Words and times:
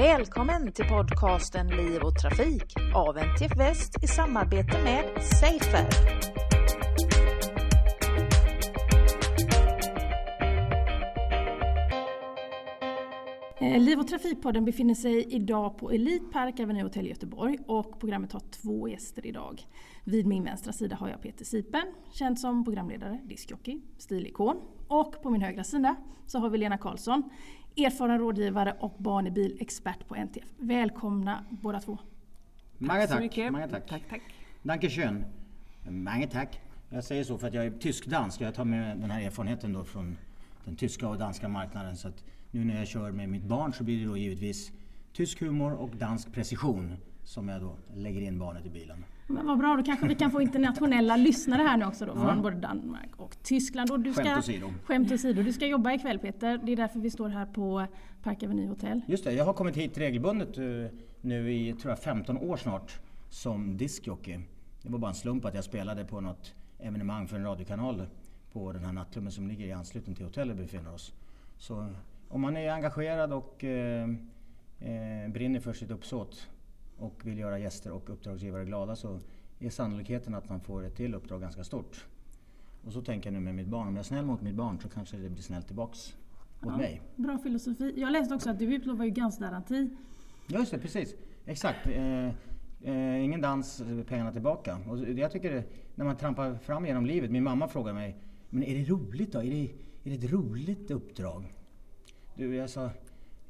Välkommen 0.00 0.72
till 0.72 0.84
podcasten 0.84 1.66
Liv 1.68 2.02
och 2.02 2.18
Trafik 2.18 2.74
av 2.94 3.18
NTF 3.18 3.56
Väst 3.56 4.04
i 4.04 4.06
samarbete 4.06 4.82
med 4.84 5.04
Safer. 5.22 5.86
Eh, 13.60 13.80
Liv 13.80 13.98
och 13.98 14.08
Trafikpodden 14.08 14.64
befinner 14.64 14.94
sig 14.94 15.34
idag 15.34 15.78
på 15.78 15.90
Elite 15.90 16.24
Park 16.32 16.60
Avenue 16.60 16.82
Hotel 16.82 17.06
Göteborg 17.06 17.58
och 17.66 18.00
programmet 18.00 18.32
har 18.32 18.40
två 18.40 18.88
gäster 18.88 19.26
idag. 19.26 19.62
Vid 20.04 20.26
min 20.26 20.44
vänstra 20.44 20.72
sida 20.72 20.96
har 20.96 21.08
jag 21.08 21.22
Peter 21.22 21.44
Sipen, 21.44 21.86
känd 22.12 22.38
som 22.38 22.64
programledare, 22.64 23.20
diskjockey, 23.24 23.80
stilikon. 23.98 24.56
Och 24.88 25.22
på 25.22 25.30
min 25.30 25.42
högra 25.42 25.64
sida 25.64 25.96
så 26.26 26.38
har 26.38 26.50
vi 26.50 26.58
Lena 26.58 26.78
Karlsson, 26.78 27.22
erfaren 27.76 28.18
rådgivare 28.18 28.76
och 28.80 28.94
barnbilexpert 28.98 30.08
på 30.08 30.14
NTF. 30.14 30.48
Välkomna 30.56 31.44
båda 31.50 31.80
två. 31.80 31.98
Många 32.78 33.02
så 33.02 33.08
tack. 33.08 33.20
mycket. 33.20 33.52
Många 33.52 33.68
tack. 33.68 33.88
Tack, 33.88 34.02
tack. 34.10 34.22
Dankeschön. 34.62 35.24
Många 35.88 36.26
tack. 36.26 36.60
Jag 36.88 37.04
säger 37.04 37.24
så 37.24 37.38
för 37.38 37.48
att 37.48 37.54
jag 37.54 37.64
är 37.64 37.70
tysk-dansk. 37.70 38.40
Jag 38.40 38.54
tar 38.54 38.64
med 38.64 38.98
den 38.98 39.10
här 39.10 39.22
erfarenheten 39.22 39.72
då 39.72 39.84
från 39.84 40.16
den 40.64 40.76
tyska 40.76 41.08
och 41.08 41.18
danska 41.18 41.48
marknaden. 41.48 41.96
Så 41.96 42.08
att 42.08 42.24
nu 42.50 42.64
när 42.64 42.78
jag 42.78 42.88
kör 42.88 43.12
med 43.12 43.28
mitt 43.28 43.44
barn 43.44 43.72
så 43.72 43.84
blir 43.84 44.00
det 44.00 44.06
då 44.06 44.16
givetvis 44.16 44.72
tysk 45.12 45.40
humor 45.40 45.72
och 45.72 45.90
dansk 45.90 46.32
precision 46.32 46.96
som 47.24 47.48
jag 47.48 47.60
då 47.60 47.76
lägger 47.94 48.20
in 48.20 48.38
barnet 48.38 48.66
i 48.66 48.70
bilen. 48.70 49.04
Men 49.30 49.46
vad 49.46 49.58
bra, 49.58 49.76
då 49.76 49.82
kanske 49.82 50.08
vi 50.08 50.14
kan 50.14 50.30
få 50.30 50.42
internationella 50.42 51.16
lyssnare 51.16 51.62
här 51.62 51.76
nu 51.76 51.84
också 51.84 52.06
då, 52.06 52.12
Ja. 52.16 52.20
från 52.20 52.42
både 52.42 52.56
Danmark 52.56 53.10
och 53.16 53.42
Tyskland. 53.42 53.90
Och 53.90 54.00
du 54.00 54.12
ska, 54.12 54.22
Skämt 54.24 54.38
åsido. 54.38 54.72
Skämt 54.84 55.12
åsido. 55.12 55.42
Du 55.42 55.52
ska 55.52 55.66
jobba 55.66 55.92
ikväll 55.92 56.18
Peter, 56.18 56.60
det 56.64 56.72
är 56.72 56.76
därför 56.76 57.00
vi 57.00 57.10
står 57.10 57.28
här 57.28 57.46
på 57.46 57.86
Park 58.22 58.42
Avenue 58.42 58.66
Hotel. 58.68 59.00
Just 59.08 59.24
det, 59.24 59.32
jag 59.32 59.44
har 59.44 59.52
kommit 59.52 59.76
hit 59.76 59.98
regelbundet 59.98 60.58
eh, 60.58 60.64
nu 61.20 61.52
i 61.52 61.72
tror 61.72 61.90
jag 61.90 61.98
15 61.98 62.38
år 62.38 62.56
snart 62.56 62.98
som 63.28 63.76
diskjockey. 63.76 64.38
Det 64.82 64.88
var 64.92 64.98
bara 64.98 65.08
en 65.08 65.14
slump 65.14 65.44
att 65.44 65.54
jag 65.54 65.64
spelade 65.64 66.04
på 66.04 66.20
något 66.20 66.54
evenemang 66.78 67.28
för 67.28 67.36
en 67.36 67.44
radiokanal 67.44 68.06
på 68.52 68.72
den 68.72 68.84
här 68.84 68.92
nattklubben 68.92 69.32
som 69.32 69.48
ligger 69.48 69.66
i 69.66 69.72
anslutning 69.72 70.16
till 70.16 70.24
hotellet 70.24 70.56
vi 70.56 70.62
befinner 70.62 70.94
oss. 70.94 71.12
Så 71.58 71.86
om 72.28 72.40
man 72.40 72.56
är 72.56 72.70
engagerad 72.72 73.32
och 73.32 73.64
eh, 73.64 74.08
eh, 74.80 75.30
brinner 75.30 75.60
för 75.60 75.72
sitt 75.72 75.90
uppsåt 75.90 76.48
och 77.00 77.26
vill 77.26 77.38
göra 77.38 77.58
gäster 77.58 77.90
och 77.90 78.10
uppdragsgivare 78.10 78.64
glada 78.64 78.96
så 78.96 79.20
är 79.58 79.70
sannolikheten 79.70 80.34
att 80.34 80.48
man 80.48 80.60
får 80.60 80.84
ett 80.84 80.96
till 80.96 81.14
uppdrag 81.14 81.40
ganska 81.40 81.64
stort. 81.64 82.06
Och 82.84 82.92
så 82.92 83.02
tänker 83.02 83.30
jag 83.30 83.34
nu 83.34 83.40
med 83.40 83.54
mitt 83.54 83.66
barn, 83.66 83.88
om 83.88 83.94
jag 83.94 84.00
är 84.00 84.04
snäll 84.04 84.24
mot 84.24 84.42
mitt 84.42 84.54
barn 84.54 84.80
så 84.80 84.88
kanske 84.88 85.16
det 85.16 85.28
blir 85.28 85.42
snällt 85.42 85.66
tillbaks 85.66 86.16
mot 86.60 86.76
mig. 86.76 87.02
Bra 87.16 87.38
filosofi. 87.38 87.94
Jag 87.96 88.12
läste 88.12 88.34
också 88.34 88.50
att 88.50 88.58
du 88.58 88.74
utlovar 88.74 89.04
ju 89.04 89.10
GANS-garanti. 89.10 89.90
Ja, 90.46 90.58
Just 90.58 90.70
det, 90.70 90.78
precis. 90.78 91.14
Exakt. 91.46 91.86
Eh, 91.86 92.28
eh, 92.82 93.24
ingen 93.24 93.40
dans, 93.40 93.82
pengarna 94.06 94.32
tillbaka. 94.32 94.78
Och 94.88 94.98
jag 94.98 95.30
tycker 95.30 95.50
det, 95.50 95.64
när 95.94 96.04
man 96.04 96.16
trampar 96.16 96.54
fram 96.54 96.86
genom 96.86 97.06
livet. 97.06 97.30
Min 97.30 97.44
mamma 97.44 97.68
frågar 97.68 97.92
mig, 97.92 98.16
men 98.50 98.62
är 98.62 98.78
det 98.78 98.84
roligt 98.84 99.32
då? 99.32 99.38
Är 99.38 99.50
det, 99.50 99.70
är 100.04 100.10
det 100.10 100.26
ett 100.26 100.32
roligt 100.32 100.90
uppdrag? 100.90 101.54
Du, 102.34 102.54
jag 102.54 102.70
sa, 102.70 102.90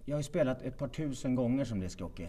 jag 0.04 0.16
har 0.16 0.20
ju 0.20 0.24
spelat 0.24 0.62
ett 0.62 0.78
par 0.78 0.88
tusen 0.88 1.34
gånger 1.34 1.64
som 1.64 1.80
diskjockey. 1.80 2.28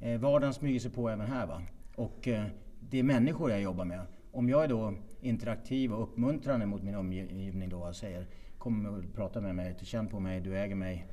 Eh, 0.00 0.20
vardagen 0.20 0.54
smyger 0.54 0.80
sig 0.80 0.90
på 0.90 1.08
även 1.08 1.26
här 1.26 1.46
va. 1.46 1.62
Och 1.96 2.28
eh, 2.28 2.44
det 2.80 2.98
är 2.98 3.02
människor 3.02 3.50
jag 3.50 3.62
jobbar 3.62 3.84
med. 3.84 4.00
Om 4.32 4.48
jag 4.48 4.64
är 4.64 4.68
då 4.68 4.94
interaktiv 5.20 5.92
och 5.92 6.02
uppmuntrande 6.02 6.66
mot 6.66 6.82
min 6.82 6.94
omgivning 6.94 7.68
då 7.68 7.78
och 7.78 7.96
säger 7.96 8.26
Kom 8.58 8.86
och 8.86 9.14
prata 9.14 9.40
med 9.40 9.54
mig, 9.54 9.76
känn 9.82 10.08
på 10.08 10.20
mig, 10.20 10.40
du 10.40 10.58
äger 10.58 10.74
mig. 10.74 11.06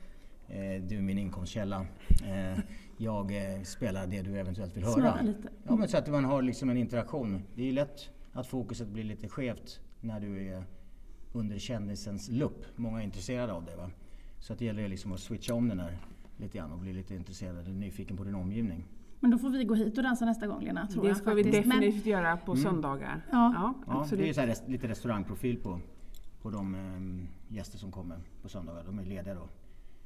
Eh, 0.48 0.84
du 0.84 0.98
är 0.98 1.02
min 1.02 1.18
inkomstkälla. 1.18 1.86
Eh, 2.24 2.60
jag 2.98 3.54
eh, 3.56 3.62
spelar 3.62 4.08
det 4.08 4.22
du 4.22 4.40
eventuellt 4.40 4.78
vill 4.78 4.84
höra. 4.84 4.94
Snurra 4.94 5.22
lite. 5.22 5.50
Ja, 5.64 5.76
men 5.76 5.88
så 5.88 5.98
att 5.98 6.08
man 6.08 6.26
har 6.26 6.42
liksom 6.42 6.70
en 6.70 6.78
interaktion. 6.78 7.44
Det 7.56 7.62
är 7.62 7.66
ju 7.66 7.72
lätt 7.72 8.10
att 8.34 8.48
fokuset 8.48 8.88
blir 8.88 9.04
lite 9.04 9.28
skevt 9.28 9.80
när 10.02 10.20
du 10.20 10.48
är 10.48 10.64
under 11.34 11.58
kändisens 11.58 12.30
lupp. 12.30 12.66
Många 12.76 13.00
är 13.00 13.04
intresserade 13.04 13.54
av 13.54 13.66
det. 13.66 13.76
Va? 13.76 13.92
Så 14.40 14.54
att 14.54 14.60
det 14.60 14.66
gäller 14.66 14.88
liksom 14.88 15.12
att 15.12 15.20
switcha 15.20 15.54
om 15.54 15.70
den 15.70 15.80
här 15.80 15.98
lite 16.38 16.58
grann 16.58 16.72
och 16.72 16.80
bli 16.80 16.94
lite 16.94 17.16
intresserad 17.16 17.58
eller 17.60 17.72
nyfiken 17.72 18.18
på 18.18 18.24
din 18.24 18.36
omgivning. 18.36 18.86
Men 19.20 19.32
då 19.32 19.38
får 19.38 19.50
vi 19.50 19.64
gå 19.64 19.76
hit 19.76 19.98
och 19.98 20.04
dansa 20.04 20.26
nästa 20.26 20.48
gång 20.48 20.64
Lena, 20.64 20.88
tror 20.88 21.02
Det 21.04 21.08
jag 21.08 21.18
ska 21.18 21.34
vi 21.34 21.44
faktiskt. 21.44 21.68
Men- 21.68 21.80
definitivt 21.80 22.06
göra 22.06 22.38
på 22.38 22.56
söndagar. 22.56 23.22
Ja. 23.32 23.54
Ja, 23.56 23.74
det 23.86 23.92
är 23.92 23.96
ju 23.96 24.02
absolut. 24.02 24.36
så 24.36 24.42
här 24.42 24.48
rest- 24.48 24.68
lite 24.70 24.88
restaurangprofil 24.88 25.58
på, 25.58 25.80
på 26.42 26.50
de 26.50 26.76
ehm, 26.76 27.28
gäster 27.48 27.78
som 27.78 27.92
kommer 27.92 28.18
på 28.42 28.50
söndagar. 28.50 28.84
De 28.86 29.00
är 29.00 29.06
lediga 29.06 29.36
då. 29.36 29.48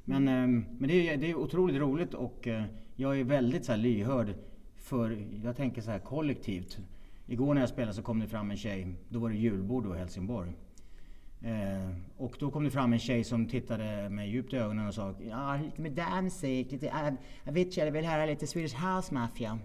Men, 0.04 0.28
ehm, 0.28 0.64
men 0.78 0.88
det, 0.88 1.08
är, 1.08 1.16
det 1.16 1.30
är 1.30 1.34
otroligt 1.34 1.76
roligt 1.76 2.14
och 2.14 2.48
eh, 2.48 2.64
jag 2.96 3.20
är 3.20 3.24
väldigt 3.24 3.64
så 3.64 3.72
här 3.72 3.78
lyhörd 3.78 4.34
för, 4.76 5.26
jag 5.44 5.56
tänker 5.56 5.82
så 5.82 5.90
här 5.90 5.98
kollektivt. 5.98 6.78
Igår 7.26 7.54
när 7.54 7.60
jag 7.60 7.68
spelade 7.68 7.92
så 7.94 8.02
kom 8.02 8.18
det 8.20 8.26
fram 8.26 8.50
en 8.50 8.56
tjej, 8.56 8.94
då 9.08 9.18
var 9.18 9.28
det 9.30 9.36
julbord 9.36 9.84
då 9.84 9.94
i 9.94 9.98
Helsingborg. 9.98 10.52
Eh, 11.42 11.90
och 12.16 12.36
då 12.38 12.50
kom 12.50 12.64
det 12.64 12.70
fram 12.70 12.92
en 12.92 12.98
tjej 12.98 13.24
som 13.24 13.46
tittade 13.46 14.08
mig 14.08 14.30
djupt 14.30 14.52
i 14.52 14.56
ögonen 14.56 14.88
och 14.88 14.94
sa 14.94 15.14
Ja, 15.28 15.56
lite 15.56 15.80
med 15.80 15.92
dansmusik, 15.92 16.72
lite 16.72 17.16
Avicii, 17.46 17.84
jag 17.84 17.92
vill 17.92 18.04
höra 18.04 18.26
lite 18.26 18.46
Swedish 18.46 18.86
House 18.86 19.14
Mafia. 19.14 19.58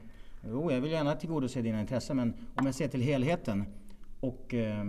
Jo, 0.47 0.71
jag 0.71 0.81
vill 0.81 0.91
gärna 0.91 1.15
tillgodose 1.15 1.61
dina 1.61 1.81
intressen 1.81 2.17
men 2.17 2.33
om 2.55 2.65
jag 2.65 2.75
ser 2.75 2.87
till 2.87 3.01
helheten 3.01 3.65
och 4.19 4.53
eh, 4.53 4.85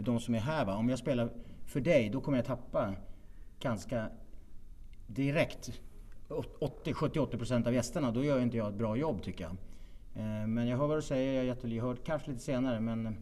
de 0.00 0.20
som 0.20 0.34
är 0.34 0.38
här 0.38 0.64
va. 0.64 0.76
Om 0.76 0.88
jag 0.88 0.98
spelar 0.98 1.30
för 1.66 1.80
dig 1.80 2.10
då 2.10 2.20
kommer 2.20 2.38
jag 2.38 2.46
tappa 2.46 2.94
ganska 3.60 4.08
direkt 5.06 5.80
70-80% 6.28 7.66
av 7.66 7.74
gästerna. 7.74 8.10
Då 8.10 8.24
gör 8.24 8.40
inte 8.40 8.56
jag 8.56 8.68
ett 8.68 8.78
bra 8.78 8.96
jobb 8.96 9.22
tycker 9.22 9.44
jag. 9.44 9.56
Eh, 10.14 10.46
men 10.46 10.68
jag 10.68 10.78
hör 10.78 10.86
vad 10.86 10.98
du 10.98 11.02
säger, 11.02 11.32
jag 11.32 11.42
är 11.42 11.46
jättelyhörd. 11.46 11.96
Kanske 12.04 12.30
lite 12.30 12.42
senare 12.42 12.80
men 12.80 13.06
eh, 13.06 13.12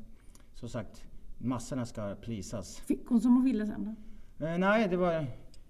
som 0.55 0.69
sagt 0.69 1.05
massorna 1.43 1.87
ska 1.87 2.15
plisas. 2.15 2.77
Fick 2.81 3.07
hon 3.09 3.21
som 3.21 3.35
hon 3.35 3.45
ville 3.45 3.67
sen 3.67 3.97
då? 4.39 4.47
Eh, 4.47 4.59
nej, 4.59 4.89
det 4.89 4.97
var... 4.97 5.27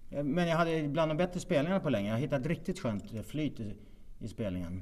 eh, 0.09 0.23
Men 0.23 0.47
jag 0.47 0.57
hade 0.57 0.87
bland 0.87 1.11
de 1.11 1.17
bättre 1.17 1.39
spelningarna 1.39 1.79
på 1.79 1.89
länge. 1.89 2.07
Jag 2.07 2.15
har 2.15 2.19
hittat 2.21 2.45
riktigt 2.45 2.79
skönt 2.79 3.03
flyt 3.25 3.59
i, 3.59 3.75
i 4.19 4.27
spelningen. 4.27 4.81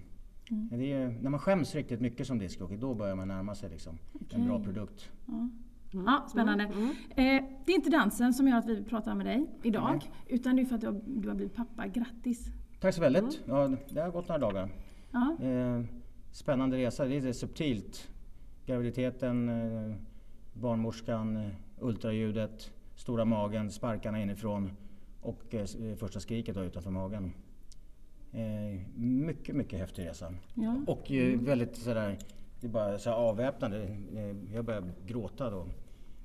Det 0.71 0.93
är, 0.93 1.09
när 1.21 1.29
man 1.29 1.39
skäms 1.39 1.75
riktigt 1.75 2.01
mycket 2.01 2.27
som 2.27 2.39
discjockey, 2.39 2.77
då 2.77 2.93
börjar 2.95 3.15
man 3.15 3.27
närma 3.27 3.55
sig 3.55 3.69
liksom, 3.69 3.97
en 4.29 4.45
bra 4.45 4.63
produkt. 4.63 5.09
Ja, 5.93 6.25
spännande. 6.29 6.63
Mm, 6.63 6.89
Eh, 7.09 7.43
det 7.65 7.71
är 7.71 7.75
inte 7.75 7.89
dansen 7.89 8.33
som 8.33 8.47
gör 8.47 8.57
att 8.57 8.65
vi 8.69 8.83
pratar 8.83 9.15
med 9.15 9.25
dig 9.25 9.45
idag, 9.63 10.01
utan 10.27 10.55
det 10.55 10.61
är 10.61 10.65
för 10.65 10.75
att 10.75 10.81
du 10.81 10.87
har, 10.87 11.01
du 11.07 11.27
har 11.27 11.35
blivit 11.35 11.55
pappa. 11.55 11.87
Grattis! 11.87 12.47
Tack 12.79 12.93
så 12.95 13.01
väldigt. 13.01 13.41
Ja, 13.45 13.71
det 13.89 14.01
har 14.01 14.11
gått 14.11 14.27
några 14.27 14.39
dagar. 14.39 14.69
Eh, 15.41 15.83
spännande 16.31 16.77
resa. 16.77 17.05
Det 17.05 17.15
är 17.17 17.33
subtilt. 17.33 18.07
Graviditeten, 18.65 19.49
eh, 19.49 19.95
barnmorskan, 20.53 21.37
eh, 21.37 21.51
ultraljudet, 21.79 22.71
stora 22.95 23.25
magen, 23.25 23.71
sparkarna 23.71 24.21
inifrån 24.21 24.71
och 25.21 25.55
eh, 25.55 25.61
eh, 25.61 25.95
första 25.95 26.19
skriket 26.19 26.55
då 26.55 26.63
utanför 26.63 26.91
magen. 26.91 27.33
Mycket, 28.95 29.55
mycket 29.55 29.79
häftig 29.79 30.05
resa. 30.05 30.33
Ja. 30.53 30.81
Och 30.87 31.11
väldigt 31.35 31.75
sådär, 31.75 32.17
det 32.61 32.67
är 32.67 32.71
bara 32.71 32.99
så 32.99 33.11
avväpnande. 33.11 33.97
Jag 34.53 34.65
började 34.65 34.91
gråta 35.05 35.49
då. 35.49 35.67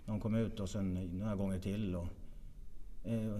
När 0.05 0.13
hon 0.13 0.21
kom 0.21 0.35
ut 0.35 0.61
och 0.61 0.69
sen 0.69 0.95
några 0.95 1.37
gånger 1.37 1.59
till. 1.59 1.97
Och, 1.97 2.07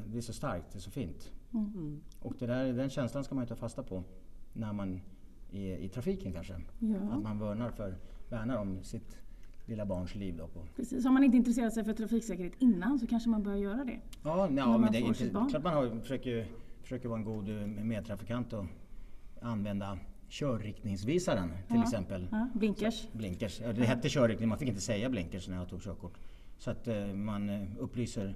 det 0.07 0.19
är 0.19 0.21
så 0.21 0.33
starkt, 0.33 0.73
det 0.73 0.79
är 0.79 0.81
så 0.81 0.91
fint. 0.91 1.33
Mm. 1.55 2.01
Och 2.23 2.35
det 2.39 2.47
där, 2.47 2.73
den 2.73 2.91
känslan 2.91 3.25
ska 3.25 3.35
man 3.35 3.45
ju 3.45 3.49
ta 3.49 3.57
fasta 3.57 3.83
på 3.83 4.03
när 4.53 4.73
man 4.73 5.01
är 5.53 5.77
i 5.77 5.89
trafiken 5.89 6.33
kanske. 6.33 6.55
Ja. 6.79 6.97
Att 7.11 7.23
man 7.23 7.39
värnar, 7.39 7.71
för, 7.71 7.95
värnar 8.29 8.57
om 8.57 8.83
sitt 8.83 9.19
lilla 9.67 9.87
barns 9.87 10.15
liv. 10.15 10.37
Då. 10.37 10.49
Precis. 10.77 11.07
Om 11.07 11.15
man 11.15 11.25
inte 11.25 11.37
intresserat 11.37 11.75
sig 11.75 11.85
för 11.85 11.93
trafiksäkerhet 11.93 12.53
innan 12.59 12.99
så 12.99 13.07
kanske 13.07 13.29
man 13.29 13.43
bör 13.43 13.55
göra 13.55 13.85
det. 13.85 14.01
Ja, 14.23 14.49
ja 14.57 14.79
men 14.79 14.93
det 14.93 14.99
är 14.99 15.03
inte, 15.07 15.29
klart 15.31 15.63
man 15.63 15.75
har, 15.75 16.01
försöker, 16.01 16.47
försöker 16.83 17.09
vara 17.09 17.19
en 17.19 17.25
god 17.25 17.49
eh, 17.49 17.67
medtrafikant 17.67 18.53
och 18.53 18.65
använda 19.43 19.99
körriktningsvisaren 20.29 21.49
till 21.69 21.77
Ja. 21.77 21.83
exempel. 21.83 22.29
Ja, 22.31 22.49
blinkers. 22.55 23.09
Blinkers. 23.13 23.61
Ja, 23.61 23.73
det 23.73 23.85
hette 23.85 24.09
körriktning, 24.09 24.49
man 24.49 24.59
fick 24.59 24.69
inte 24.69 24.81
säga 24.81 25.09
blinkers 25.11 25.49
när 25.49 25.57
jag 25.57 25.69
tog 25.69 25.83
körkort. 25.83 26.15
Så 26.59 26.71
att 26.71 26.89
eh, 26.89 27.07
man 27.07 27.49
eh, 27.51 27.63
upplyser 27.79 28.35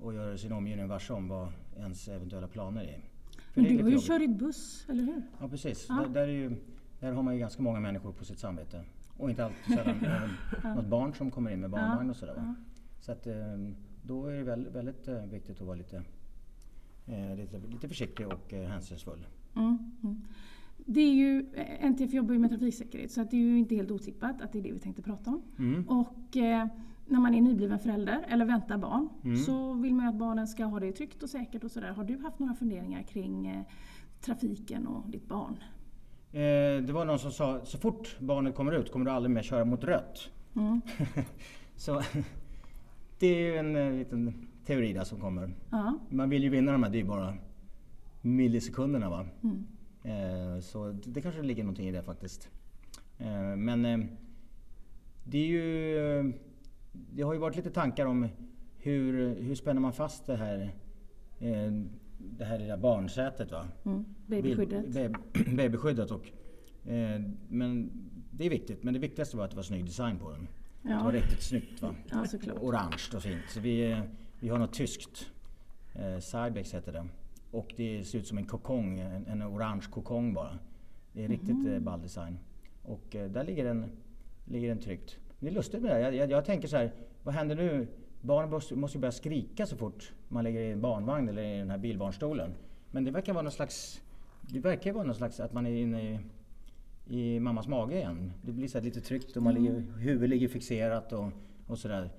och 0.00 0.14
gör 0.14 0.36
sin 0.36 0.52
omgivning 0.52 0.88
varse 0.88 1.12
om 1.12 1.28
vad 1.28 1.48
ens 1.76 2.08
eventuella 2.08 2.48
planer 2.48 2.82
är. 2.84 3.00
För 3.52 3.60
Men 3.62 3.70
är 3.70 3.76
du 3.76 3.82
har 3.82 3.90
ju 3.90 3.94
jobbigt. 3.94 4.06
kört 4.08 4.38
buss, 4.38 4.86
eller 4.88 5.02
hur? 5.04 5.22
Ja 5.40 5.48
precis. 5.48 5.86
Ja. 5.88 5.94
Där, 5.94 6.08
där, 6.08 6.22
är 6.22 6.32
ju, 6.32 6.56
där 7.00 7.12
har 7.12 7.22
man 7.22 7.34
ju 7.34 7.40
ganska 7.40 7.62
många 7.62 7.80
människor 7.80 8.12
på 8.12 8.24
sitt 8.24 8.38
samvete. 8.38 8.84
Och 9.18 9.30
inte 9.30 9.44
alltid 9.44 9.74
sällan 9.74 9.96
även 10.04 10.76
något 10.76 10.86
barn 10.86 11.14
som 11.14 11.30
kommer 11.30 11.50
in 11.50 11.60
med 11.60 11.70
barnvagn 11.70 12.10
och 12.10 12.16
sådär. 12.16 12.34
Va? 12.34 12.54
Så 13.00 13.12
att, 13.12 13.26
eh, 13.26 13.34
då 14.02 14.26
är 14.26 14.32
det 14.32 14.42
väldigt, 14.42 14.74
väldigt 14.74 15.08
eh, 15.08 15.22
viktigt 15.22 15.60
att 15.60 15.66
vara 15.66 15.76
lite, 15.76 16.02
eh, 17.06 17.36
lite, 17.36 17.58
lite 17.58 17.88
försiktig 17.88 18.26
och 18.26 18.52
eh, 18.54 18.68
hänsynsfull. 18.68 19.26
Mm. 19.56 19.78
Mm. 20.02 20.22
Det 20.86 21.00
är 21.00 21.12
ju, 21.14 21.46
eh, 21.54 21.84
NTF 21.86 22.12
jobbar 22.14 22.32
ju 22.32 22.38
med 22.38 22.50
trafiksäkerhet 22.50 23.10
så 23.12 23.20
att 23.20 23.30
det 23.30 23.36
är 23.36 23.40
ju 23.40 23.58
inte 23.58 23.74
helt 23.74 23.90
otippat 23.90 24.42
att 24.42 24.52
det 24.52 24.58
är 24.58 24.62
det 24.62 24.72
vi 24.72 24.78
tänkte 24.78 25.02
prata 25.02 25.30
om. 25.30 25.42
Mm. 25.58 25.88
Och 25.88 26.36
eh, 26.36 26.66
när 27.06 27.20
man 27.20 27.34
är 27.34 27.40
nybliven 27.40 27.78
förälder 27.78 28.24
eller 28.28 28.44
väntar 28.44 28.78
barn 28.78 29.08
Mm. 29.24 29.36
så 29.36 29.72
vill 29.72 29.94
man 29.94 30.04
ju 30.04 30.08
att 30.08 30.18
barnen 30.18 30.46
ska 30.46 30.64
ha 30.64 30.80
det 30.80 30.92
tryggt 30.92 31.22
och 31.22 31.30
säkert 31.30 31.64
och 31.64 31.70
sådär. 31.70 31.88
Har 31.92 32.04
du 32.04 32.18
haft 32.18 32.38
några 32.38 32.54
funderingar 32.54 33.02
kring 33.02 33.46
eh, 33.46 33.62
trafiken 34.20 34.86
och 34.86 35.10
ditt 35.10 35.28
barn? 35.28 35.56
Eh, 36.32 36.82
det 36.82 36.92
var 36.92 37.04
någon 37.04 37.18
som 37.18 37.32
sa, 37.32 37.60
så 37.64 37.78
fort 37.78 38.16
barnet 38.18 38.54
kommer 38.54 38.72
ut 38.72 38.92
kommer 38.92 39.04
du 39.04 39.10
aldrig 39.10 39.30
mer 39.30 39.42
köra 39.42 39.64
mot 39.64 39.84
rött. 39.84 40.30
Mm. 40.56 40.80
så 41.76 42.02
det 43.18 43.26
är 43.26 43.38
ju 43.38 43.56
en 43.56 43.76
eh, 43.76 43.92
liten 43.92 44.48
teori 44.64 44.92
där 44.92 45.04
som 45.04 45.20
kommer. 45.20 45.54
Ja. 45.70 45.98
Man 46.10 46.30
vill 46.30 46.42
ju 46.42 46.48
vinna 46.48 46.72
de 46.72 46.82
här 46.82 46.90
dyrbara 46.90 47.34
millisekunderna 48.22 49.10
va. 49.10 49.26
Mm. 49.42 49.66
Eh, 50.02 50.60
så 50.60 50.92
det, 50.92 51.10
det 51.10 51.20
kanske 51.20 51.42
ligger 51.42 51.62
någonting 51.62 51.88
i 51.88 51.92
det 51.92 52.02
faktiskt. 52.02 52.48
Men 53.56 54.08
det 55.24 55.38
är 55.38 55.46
ju... 55.46 56.32
Det 56.92 57.22
har 57.22 57.32
ju 57.32 57.38
varit 57.38 57.56
lite 57.56 57.70
tankar 57.70 58.06
om 58.06 58.28
hur, 58.76 59.34
hur 59.34 59.54
spänner 59.54 59.80
man 59.80 59.92
fast 59.92 60.26
det 60.26 60.36
här, 60.36 60.74
det 62.18 62.44
här 62.44 62.58
lilla 62.58 62.76
barnsätet 62.76 63.52
va. 63.52 63.68
Mm. 63.84 64.04
Babyskyddet. 64.26 64.86
Babyskyddet 65.56 66.10
och... 66.10 66.26
Eh, 66.90 67.20
men 67.48 67.90
det 68.30 68.46
är 68.46 68.50
viktigt. 68.50 68.82
Men 68.82 68.94
det 68.94 69.00
viktigaste 69.00 69.36
var 69.36 69.44
att 69.44 69.50
det 69.50 69.56
var 69.56 69.62
snygg 69.62 69.84
design 69.84 70.18
på 70.18 70.30
den. 70.30 70.48
Det 70.82 70.88
var 70.94 71.12
Ja, 71.12 71.18
riktigt 71.20 71.42
snyggt 71.42 71.82
va. 71.82 71.94
ja. 72.10 72.24
Orange 72.60 73.02
och 73.16 73.22
fint. 73.22 73.42
Så 73.48 73.60
vi, 73.60 73.90
eh, 73.92 74.00
vi 74.40 74.48
har 74.48 74.58
något 74.58 74.72
tyskt. 74.72 75.30
Eh, 75.94 76.18
Cybex 76.18 76.74
heter 76.74 76.92
det. 76.92 77.06
Och 77.50 77.74
det 77.76 78.04
ser 78.04 78.18
ut 78.18 78.26
som 78.26 78.38
en 78.38 78.44
kokong, 78.46 78.98
en, 79.00 79.26
en 79.26 79.42
orange 79.42 79.84
kokong 79.90 80.34
bara. 80.34 80.58
Det 81.12 81.24
är 81.24 81.28
riktigt 81.28 81.56
Mhm. 81.56 81.72
eh, 81.72 81.80
ball 81.80 82.02
design. 82.02 82.38
Och 82.82 83.16
eh, 83.16 83.30
där 83.30 83.44
ligger 83.44 83.64
den, 83.64 83.86
ligger 84.44 84.68
den 84.68 84.78
tryggt. 84.78 85.18
Det 85.40 85.46
är 85.48 85.52
lustigt 85.52 85.82
med 85.82 85.90
det. 85.96 86.00
Jag, 86.00 86.14
jag, 86.14 86.30
jag 86.30 86.44
tänker 86.44 86.68
så 86.68 86.76
här, 86.76 86.92
vad 87.22 87.34
händer 87.34 87.56
nu? 87.56 87.86
Barnen 88.20 88.50
måste, 88.50 88.74
ju 88.74 89.00
börja 89.00 89.12
skrika 89.12 89.66
så 89.66 89.76
fort 89.76 90.12
man 90.28 90.44
ligger 90.44 90.60
i 90.60 90.72
en 90.72 90.80
barnvagn 90.80 91.28
eller 91.28 91.42
i 91.42 91.58
den 91.58 91.70
här 91.70 91.78
bilbarnstolen. 91.78 92.54
Men 92.90 93.04
det 93.04 93.10
verkar 93.10 93.32
vara 93.32 93.42
någon 93.42 93.52
slags, 93.52 94.00
det 94.40 94.60
verkar 94.60 94.92
vara 94.92 95.04
någon 95.04 95.14
slags 95.14 95.40
att 95.40 95.52
man 95.52 95.66
är 95.66 95.70
inne 95.70 96.02
i, 96.02 96.18
i 97.06 97.40
mammas 97.40 97.68
mage 97.68 97.96
igen. 97.96 98.32
Det 98.42 98.52
blir 98.52 98.68
så 98.68 98.80
lite 98.80 99.00
tryggt 99.00 99.36
och 99.36 99.42
man 99.42 99.54
ligger, 99.54 99.84
huvudet 99.98 100.30
ligger 100.30 100.48
fixerat 100.48 101.12
och, 101.12 101.30
och 101.66 101.78
sådär. 101.78 102.10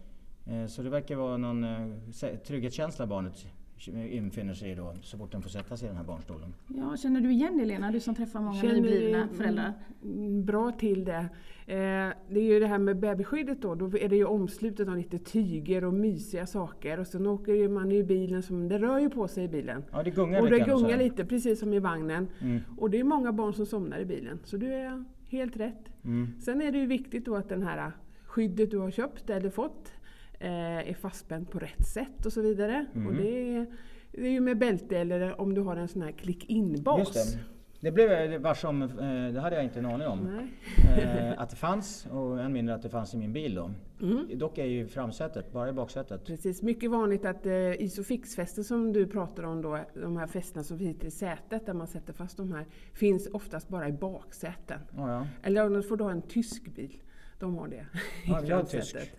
Eh, 0.45 0.65
Så 0.65 0.81
det 0.81 0.89
verkar 0.89 1.15
vara 1.15 1.37
någon 1.37 1.63
eh, 1.63 2.35
trygghetskänsla 2.47 3.07
barnet 3.07 3.45
infinner 3.87 4.53
sig 4.53 4.75
då 4.75 4.93
så 5.01 5.17
fort 5.17 5.31
den 5.31 5.41
får 5.41 5.49
sätta 5.49 5.77
sig 5.77 5.85
i 5.85 5.89
den 5.89 5.97
här 5.97 6.03
barnstolen. 6.03 6.53
Ja, 6.67 6.97
känner 6.97 7.21
du 7.21 7.31
igen 7.31 7.57
det 7.57 7.65
Lena, 7.65 7.91
du 7.91 7.99
som 7.99 8.15
träffar 8.15 8.39
många 8.39 8.61
Känner 8.61 8.73
nyblivna 8.73 9.27
föräldrar? 9.27 9.73
Mm, 10.03 10.45
Bra 10.45 10.71
till 10.71 11.05
det. 11.05 11.29
Eh, 11.65 12.13
det 12.29 12.39
är 12.39 12.53
ju 12.53 12.59
det 12.59 12.67
här 12.67 12.77
med 12.77 12.99
babyskyddet 12.99 13.61
då. 13.61 13.75
Då 13.75 13.85
är 13.97 14.09
det 14.09 14.15
ju 14.15 14.25
omslutet 14.25 14.87
av 14.87 14.97
lite 14.97 15.19
tyger 15.19 15.83
och 15.83 15.93
mysiga 15.93 16.45
saker. 16.45 16.99
Och 16.99 17.07
sen 17.07 17.27
åker 17.27 17.53
ju 17.53 17.69
man 17.69 17.91
i 17.91 18.03
bilen, 18.03 18.43
som, 18.43 18.67
det 18.67 18.79
rör 18.79 18.99
ju 18.99 19.09
på 19.09 19.27
sig 19.27 19.43
i 19.43 19.47
bilen. 19.47 19.83
Ja, 19.91 20.03
det 20.03 20.11
gungar 20.11 20.41
Och 20.41 20.49
det 20.49 20.59
gungar 20.59 20.97
lite, 20.97 21.25
precis 21.25 21.59
som 21.59 21.73
i 21.73 21.79
vagnen. 21.79 22.27
Mm. 22.41 22.59
Och 22.77 22.89
det 22.89 22.99
är 22.99 23.03
många 23.03 23.31
barn 23.31 23.53
som 23.53 23.65
somnar 23.65 23.99
i 23.99 24.05
bilen. 24.05 24.39
Så 24.43 24.57
du 24.57 24.73
är 24.73 25.03
helt 25.29 25.57
rätt. 25.57 25.89
Mm. 26.03 26.27
Sen 26.39 26.61
är 26.61 26.71
det 26.71 26.77
ju 26.77 26.85
viktigt 26.85 27.25
då 27.25 27.35
att 27.35 27.49
den 27.49 27.63
här 27.63 27.91
skyddet 28.25 28.71
du 28.71 28.77
har 28.77 28.91
köpt 28.91 29.29
eller 29.29 29.49
fått 29.49 29.91
är 30.39 30.93
fastspänd 30.93 31.51
på 31.51 31.59
rätt 31.59 31.87
sätt 31.87 32.25
och 32.25 32.33
så 32.33 32.41
vidare. 32.41 32.85
Mm. 32.95 33.07
Och 33.07 33.13
det 33.13 33.55
är, 33.55 33.65
det 34.11 34.27
är 34.27 34.31
ju 34.31 34.39
med 34.39 34.57
bälte 34.57 34.97
eller 34.97 35.41
om 35.41 35.53
du 35.53 35.61
har 35.61 35.75
en 35.75 35.87
sån 35.87 36.01
här 36.01 36.11
klick-in-bas. 36.11 37.13
Det. 37.13 37.39
Det 37.81 37.91
blev 37.91 38.11
jag 38.11 38.39
vars 38.39 38.63
om, 38.63 38.81
eh, 38.81 39.33
det 39.33 39.39
hade 39.39 39.55
jag 39.55 39.65
inte 39.65 39.79
en 39.79 39.85
aning 39.85 40.07
om. 40.07 40.19
Nej. 40.19 41.03
Eh, 41.03 41.41
att 41.41 41.49
det 41.49 41.55
fanns 41.55 42.05
och 42.11 42.39
än 42.41 42.53
mindre 42.53 42.75
att 42.75 42.81
det 42.81 42.89
fanns 42.89 43.13
i 43.13 43.17
min 43.17 43.33
bil 43.33 43.55
då. 43.55 43.71
Mm. 44.01 44.37
Dock 44.39 44.57
är 44.57 44.65
ju 44.65 44.87
framsätet, 44.87 45.51
bara 45.51 45.69
i 45.69 45.73
baksätet. 45.73 46.25
Precis, 46.25 46.61
mycket 46.61 46.91
vanligt 46.91 47.25
att 47.25 47.45
eh, 47.45 47.81
isofixfästen 47.81 48.63
som 48.63 48.93
du 48.93 49.07
pratar 49.07 49.43
om 49.43 49.61
då, 49.61 49.79
de 49.93 50.17
här 50.17 50.27
fästena 50.27 50.63
som 50.63 50.79
sitter 50.79 51.07
i 51.07 51.11
sätet 51.11 51.65
där 51.65 51.73
man 51.73 51.87
sätter 51.87 52.13
fast 52.13 52.37
de 52.37 52.51
här, 52.51 52.65
finns 52.93 53.27
oftast 53.33 53.69
bara 53.69 53.87
i 53.87 53.91
baksäten. 53.91 54.79
Ja, 54.95 55.11
ja. 55.11 55.27
Eller 55.43 55.69
du 55.69 55.83
får 55.83 55.97
du 55.97 56.03
ha 56.03 56.11
en 56.11 56.21
tysk 56.21 56.75
bil, 56.75 57.01
de 57.39 57.55
har 57.57 57.67
det 57.67 57.75
i 57.75 57.85
Ja, 58.27 58.33
har 58.33 58.41
en 58.41 58.47
framsätet. 58.47 58.91
tysk. 58.93 59.15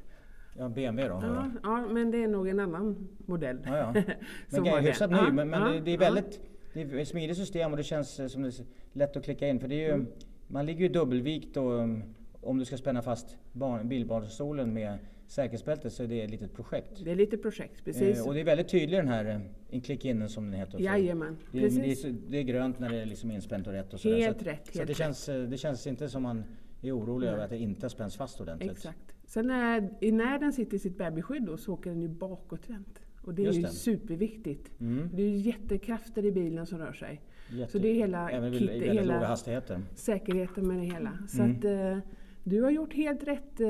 Ja, 0.58 0.69
BMW 0.69 1.08
då. 1.08 1.20
Ja, 1.23 1.50
ja, 1.62 1.87
men 1.91 2.11
det 2.11 2.23
är 2.25 2.29
nog 2.29 2.49
en 2.49 2.61
annan 2.61 3.08
modell. 3.26 3.58
Ja, 3.64 3.76
ja. 3.76 3.93
som 4.49 4.62
Men 4.62 4.73
har 4.73 4.79
är 4.79 4.82
hyfsat 4.82 5.11
ny, 5.11 5.17
Ja, 5.17 5.32
men, 5.32 5.49
men 5.50 5.73
det, 5.73 5.81
det 5.81 5.91
är 5.94 5.99
väldigt 5.99 6.41
det 6.73 6.81
är 6.82 6.99
ett 6.99 7.08
smidigt 7.08 7.37
system 7.37 7.70
och 7.70 7.76
det 7.76 7.82
känns 7.82 8.20
eh, 8.20 8.26
som 8.26 8.43
det 8.43 8.49
är 8.49 8.64
lätt 8.93 9.17
att 9.17 9.25
klicka 9.25 9.49
in. 9.49 9.61
För 9.61 9.69
det 9.69 9.75
är 9.75 9.88
ju, 9.88 9.94
Mm. 9.94 10.06
Man 10.52 10.67
ligger 10.67 10.81
ju 10.81 10.88
dubbelvikt 10.88 11.56
och 11.56 11.70
um, 11.73 12.02
om 12.41 12.58
du 12.58 12.64
ska 12.64 12.76
spänna 12.76 13.02
fast 13.02 13.37
barn, 13.52 13.88
bilbarnstolen 13.88 14.73
med 14.75 14.99
säkerhetsbältet 15.26 15.93
så 15.93 16.02
är 16.02 16.06
det 16.06 16.23
ett 16.23 16.31
litet 16.31 16.55
projekt. 16.55 17.05
Det 17.05 17.11
är 17.11 17.14
lite 17.17 17.37
projekt, 17.37 17.85
precis. 17.85 18.19
Eh, 18.19 18.26
och 18.26 18.35
det 18.35 18.41
är 18.41 18.44
väldigt 18.44 18.69
tydlig 18.69 18.99
den 18.99 19.08
här 19.08 19.25
eh, 19.25 19.41
in 19.75 19.81
click 19.81 20.05
in 20.05 20.29
som 20.29 20.50
den 20.50 20.61
heter. 20.61 20.81
Jajamän, 20.81 21.37
Det, 21.53 21.58
är- 21.58 21.62
men 21.62 21.75
det, 21.75 21.85
är, 21.85 21.88
precis. 21.88 22.17
det 22.29 22.38
är 22.38 22.43
grönt 22.43 22.79
när 22.79 22.88
det 22.91 22.96
är 23.00 23.06
liksom 23.06 23.31
inspänt 23.31 23.67
och 23.67 23.73
rätt 23.73 23.94
och 23.94 24.00
sådär. 24.00 24.17
Helt 24.17 24.37
så 24.37 24.41
att, 24.41 24.46
rätt, 24.46 24.67
Så 24.73 24.79
helt 24.79 24.87
det, 24.87 24.93
rätt. 24.93 24.96
känns, 24.99 25.29
eh, 25.29 25.43
det 25.43 25.56
känns 25.58 25.87
inte 25.87 26.08
som 26.08 26.23
man 26.23 26.44
är 26.82 26.93
orolig 26.99 27.29
över 27.29 27.44
att 27.44 27.50
det 27.50 27.58
inte 27.58 27.88
spänns 27.88 28.17
fast 28.17 28.41
ordentligt. 28.41 28.70
Exakt. 28.73 29.14
Sen 29.31 29.47
när, 29.47 30.11
när 30.12 30.38
den 30.38 30.53
sitter 30.53 30.77
i 30.77 30.79
sitt 30.79 30.99
babyskydd 30.99 31.43
då, 31.43 31.56
så 31.56 31.73
åker 31.75 31.91
den 31.91 32.00
ju 32.03 32.09
bakåtvänt. 32.09 33.03
Och 33.23 33.35
det 33.35 33.43
är 33.43 33.47
Just 33.47 33.59
ju 33.59 33.62
det. 33.62 33.69
superviktigt. 33.69 34.81
Mm. 34.81 35.09
Det 35.15 35.23
är 35.23 35.27
ju 35.29 35.37
jättekrafter 35.37 36.25
i 36.25 36.32
bilen 36.32 36.67
som 36.67 36.79
rör 36.79 36.93
sig. 36.93 37.21
Jätte, 37.53 37.73
Så 37.73 37.79
det 37.79 37.88
är 37.88 37.94
hela 37.94 38.31
även 38.31 38.53
kit- 38.53 38.71
väldigt 38.71 38.93
hela- 38.93 39.15
låga 39.15 39.27
hastigheter. 39.27 39.81
säkerheten 39.94 40.69
med 40.69 40.77
det 40.79 40.85
hela. 40.85 41.12
Så 41.29 41.43
Mm. 41.43 41.56
att, 41.56 41.65
eh, 41.65 41.99
du 42.44 42.62
har 42.62 42.71
gjort 42.71 42.94
helt 42.94 43.25
rätt 43.25 43.61
eh, 43.61 43.69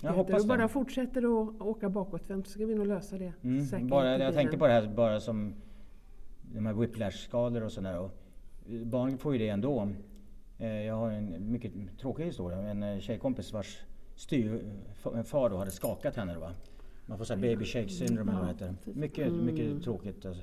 Peter. 0.00 0.18
och 0.40 0.46
bara 0.46 0.62
det. 0.62 0.68
fortsätter 0.68 1.18
att 1.22 1.60
åka 1.60 1.88
bakåtvänt 1.90 2.46
så 2.46 2.52
ska 2.52 2.66
vi 2.66 2.74
nog 2.74 2.86
lösa 2.86 3.18
det. 3.18 3.32
Mm. 3.42 3.88
Bara, 3.88 4.16
i 4.16 4.20
jag 4.20 4.34
tänkte 4.34 4.58
på 4.58 4.66
det 4.66 4.72
här 4.72 4.88
bara 4.96 5.20
som 5.20 5.54
de 6.54 6.66
här 6.66 6.74
whiplash-skador 6.74 7.62
och 7.64 7.72
sådär. 7.72 7.98
Och 7.98 8.10
eh, 8.70 8.80
barn 8.84 9.18
får 9.18 9.32
ju 9.32 9.38
det 9.38 9.48
ändå. 9.48 9.88
Eh, 10.58 10.68
Jag 10.82 10.94
har 10.94 11.10
en 11.10 11.52
mycket 11.52 11.72
tråkig 12.00 12.24
historia. 12.24 12.58
En 12.58 13.00
tjejkompis 13.00 13.52
vars 13.52 13.78
styvfar 14.20 15.50
då 15.50 15.56
hade 15.56 15.70
skakat 15.70 16.16
henne. 16.16 16.34
Då, 16.34 16.40
va? 16.40 16.52
Man 17.06 17.18
får 17.18 17.24
säga 17.24 17.36
baby 17.36 17.64
shake 17.64 17.88
syndrome 17.88 18.30
eller 18.32 18.40
vad 18.40 18.48
det 18.58 18.64
heter. 18.64 18.74
Mycket, 18.94 19.28
Mm. 19.28 19.44
mycket 19.46 19.82
tråkigt. 19.82 20.26
alltså. 20.26 20.42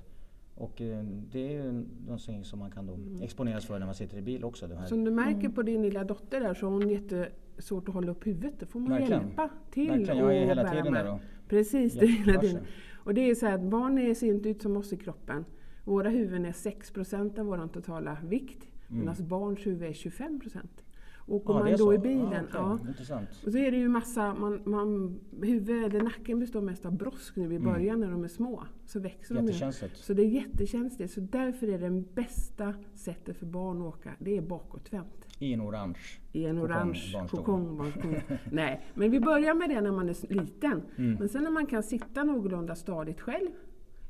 Och 0.55 0.81
eh, 0.81 1.03
det 1.31 1.39
är 1.47 1.51
ju 1.51 1.85
någonting 2.05 2.43
som 2.43 2.59
man 2.59 2.71
kan 2.71 2.85
då 2.87 2.93
Mm. 2.93 3.21
exponeras 3.21 3.65
för 3.65 3.79
när 3.79 3.85
man 3.85 3.95
sitter 3.95 4.17
i 4.17 4.21
bil 4.21 4.43
också. 4.43 4.67
Det 4.67 4.75
här. 4.75 4.85
Som 4.85 5.03
du 5.03 5.11
märker 5.11 5.49
på 5.49 5.61
din 5.63 5.81
lilla 5.81 6.03
dotter 6.03 6.39
där 6.39 6.53
så 6.53 6.65
har 6.65 6.73
hon 6.73 6.89
jättesvårt 6.89 7.87
att 7.89 7.93
hålla 7.93 8.11
upp 8.11 8.27
huvudet. 8.27 8.59
Det 8.59 8.65
får 8.65 8.79
man 8.79 8.89
Verkligen. 8.89 9.21
hjälpa 9.21 9.49
till 9.71 9.87
Verkligen, 9.89 10.17
jag 10.17 10.35
är 10.35 10.41
och 10.43 10.47
hela 10.49 10.63
bära 10.63 10.73
tiden 10.73 10.93
med. 10.93 11.05
där 11.05 11.19
Precis, 11.47 11.93
det 11.93 12.05
är 12.05 12.07
hela 12.25 12.41
tiden. 12.41 12.63
Och 12.95 13.13
det 13.13 13.29
är 13.29 13.35
så 13.35 13.45
här 13.45 13.53
att 13.53 13.61
barn 13.61 14.15
ser 14.15 14.27
inte 14.27 14.49
ut 14.49 14.61
som 14.61 14.77
oss 14.77 14.93
i 14.93 14.97
kroppen. 14.97 15.45
Våra 15.83 16.09
huvuden 16.09 16.45
är 16.45 16.51
6% 16.51 17.39
av 17.39 17.45
vår 17.45 17.67
totala 17.67 18.17
vikt. 18.23 18.67
Medan 18.87 19.15
barns 19.19 19.65
huvud 19.67 19.89
är 19.89 19.93
25%. 19.93 20.59
Och 20.81 20.86
Mm. 21.27 21.41
om 21.45 21.57
Ja, 21.57 21.63
man 21.63 21.71
då 21.71 21.77
så. 21.77 21.93
i 21.93 21.97
bilen, 21.97 22.47
Ja, 22.53 22.73
okej. 22.81 22.95
ja, 23.09 23.19
och 23.45 23.51
så 23.51 23.57
är 23.57 23.71
det 23.71 23.77
ju 23.77 23.87
massa, 23.89 24.33
man, 24.33 24.61
man, 24.65 25.19
huvudet 25.41 25.93
eller 25.93 26.01
nacken 26.03 26.39
består 26.39 26.61
mest 26.61 26.85
av 26.85 26.97
brosk 26.97 27.35
nu 27.35 27.53
i 27.53 27.59
början 27.59 27.99
när 27.99 28.11
de 28.11 28.23
är 28.23 28.27
små. 28.27 28.63
Så 28.85 28.99
växer 28.99 29.35
de 29.35 29.45
ju. 29.45 29.71
Så 29.93 30.13
det 30.13 30.21
är 30.21 30.27
jättekänsligt. 30.27 31.13
Så 31.13 31.19
därför 31.19 31.67
är 31.67 31.79
det 31.79 32.03
bästa 32.15 32.73
sättet 32.93 33.37
för 33.37 33.45
barn 33.45 33.81
att 33.81 33.87
åka, 33.87 34.11
det 34.19 34.37
är 34.37 34.41
bakåtvänt. 34.41 35.25
I 35.39 35.53
en 35.53 35.61
orange. 35.61 35.97
I 36.33 36.45
en 36.45 36.59
orange 36.59 37.11
barnstol. 37.13 37.39
kokongbarnstol. 37.39 38.15
Nej, 38.51 38.81
men 38.93 39.11
vi 39.11 39.19
börjar 39.19 39.53
med 39.53 39.69
det 39.69 39.81
när 39.81 39.91
man 39.91 40.09
är 40.09 40.33
liten. 40.33 40.81
Mm. 40.97 41.13
Men 41.19 41.29
sen 41.29 41.43
när 41.43 41.51
man 41.51 41.65
kan 41.65 41.83
sitta 41.83 42.23
någorlunda 42.23 42.75
stadigt 42.75 43.21
själv, 43.21 43.49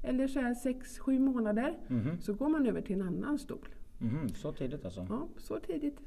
eller 0.03 0.27
så 0.27 0.39
här 0.39 0.53
6-7 0.53 1.19
månader, 1.19 1.77
Mhm. 1.87 2.21
så 2.21 2.33
går 2.33 2.49
man 2.49 2.65
över 2.67 2.81
till 2.81 2.95
en 2.95 3.07
annan 3.07 3.39
stol. 3.39 3.67
Mhm, 3.99 4.29
Så 4.29 4.51
tidigt 4.51 4.85
alltså? 4.85 5.07
Ja, 5.09 5.27
så 5.37 5.59
tidigt. 5.59 5.97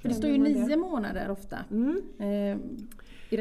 För 0.00 0.08
det 0.08 0.14
står 0.14 0.30
ju 0.30 0.38
nio 0.38 0.76
månader 0.76 1.30
ofta. 1.30 1.56
Mm. 1.70 2.02
Eh, 2.18 2.58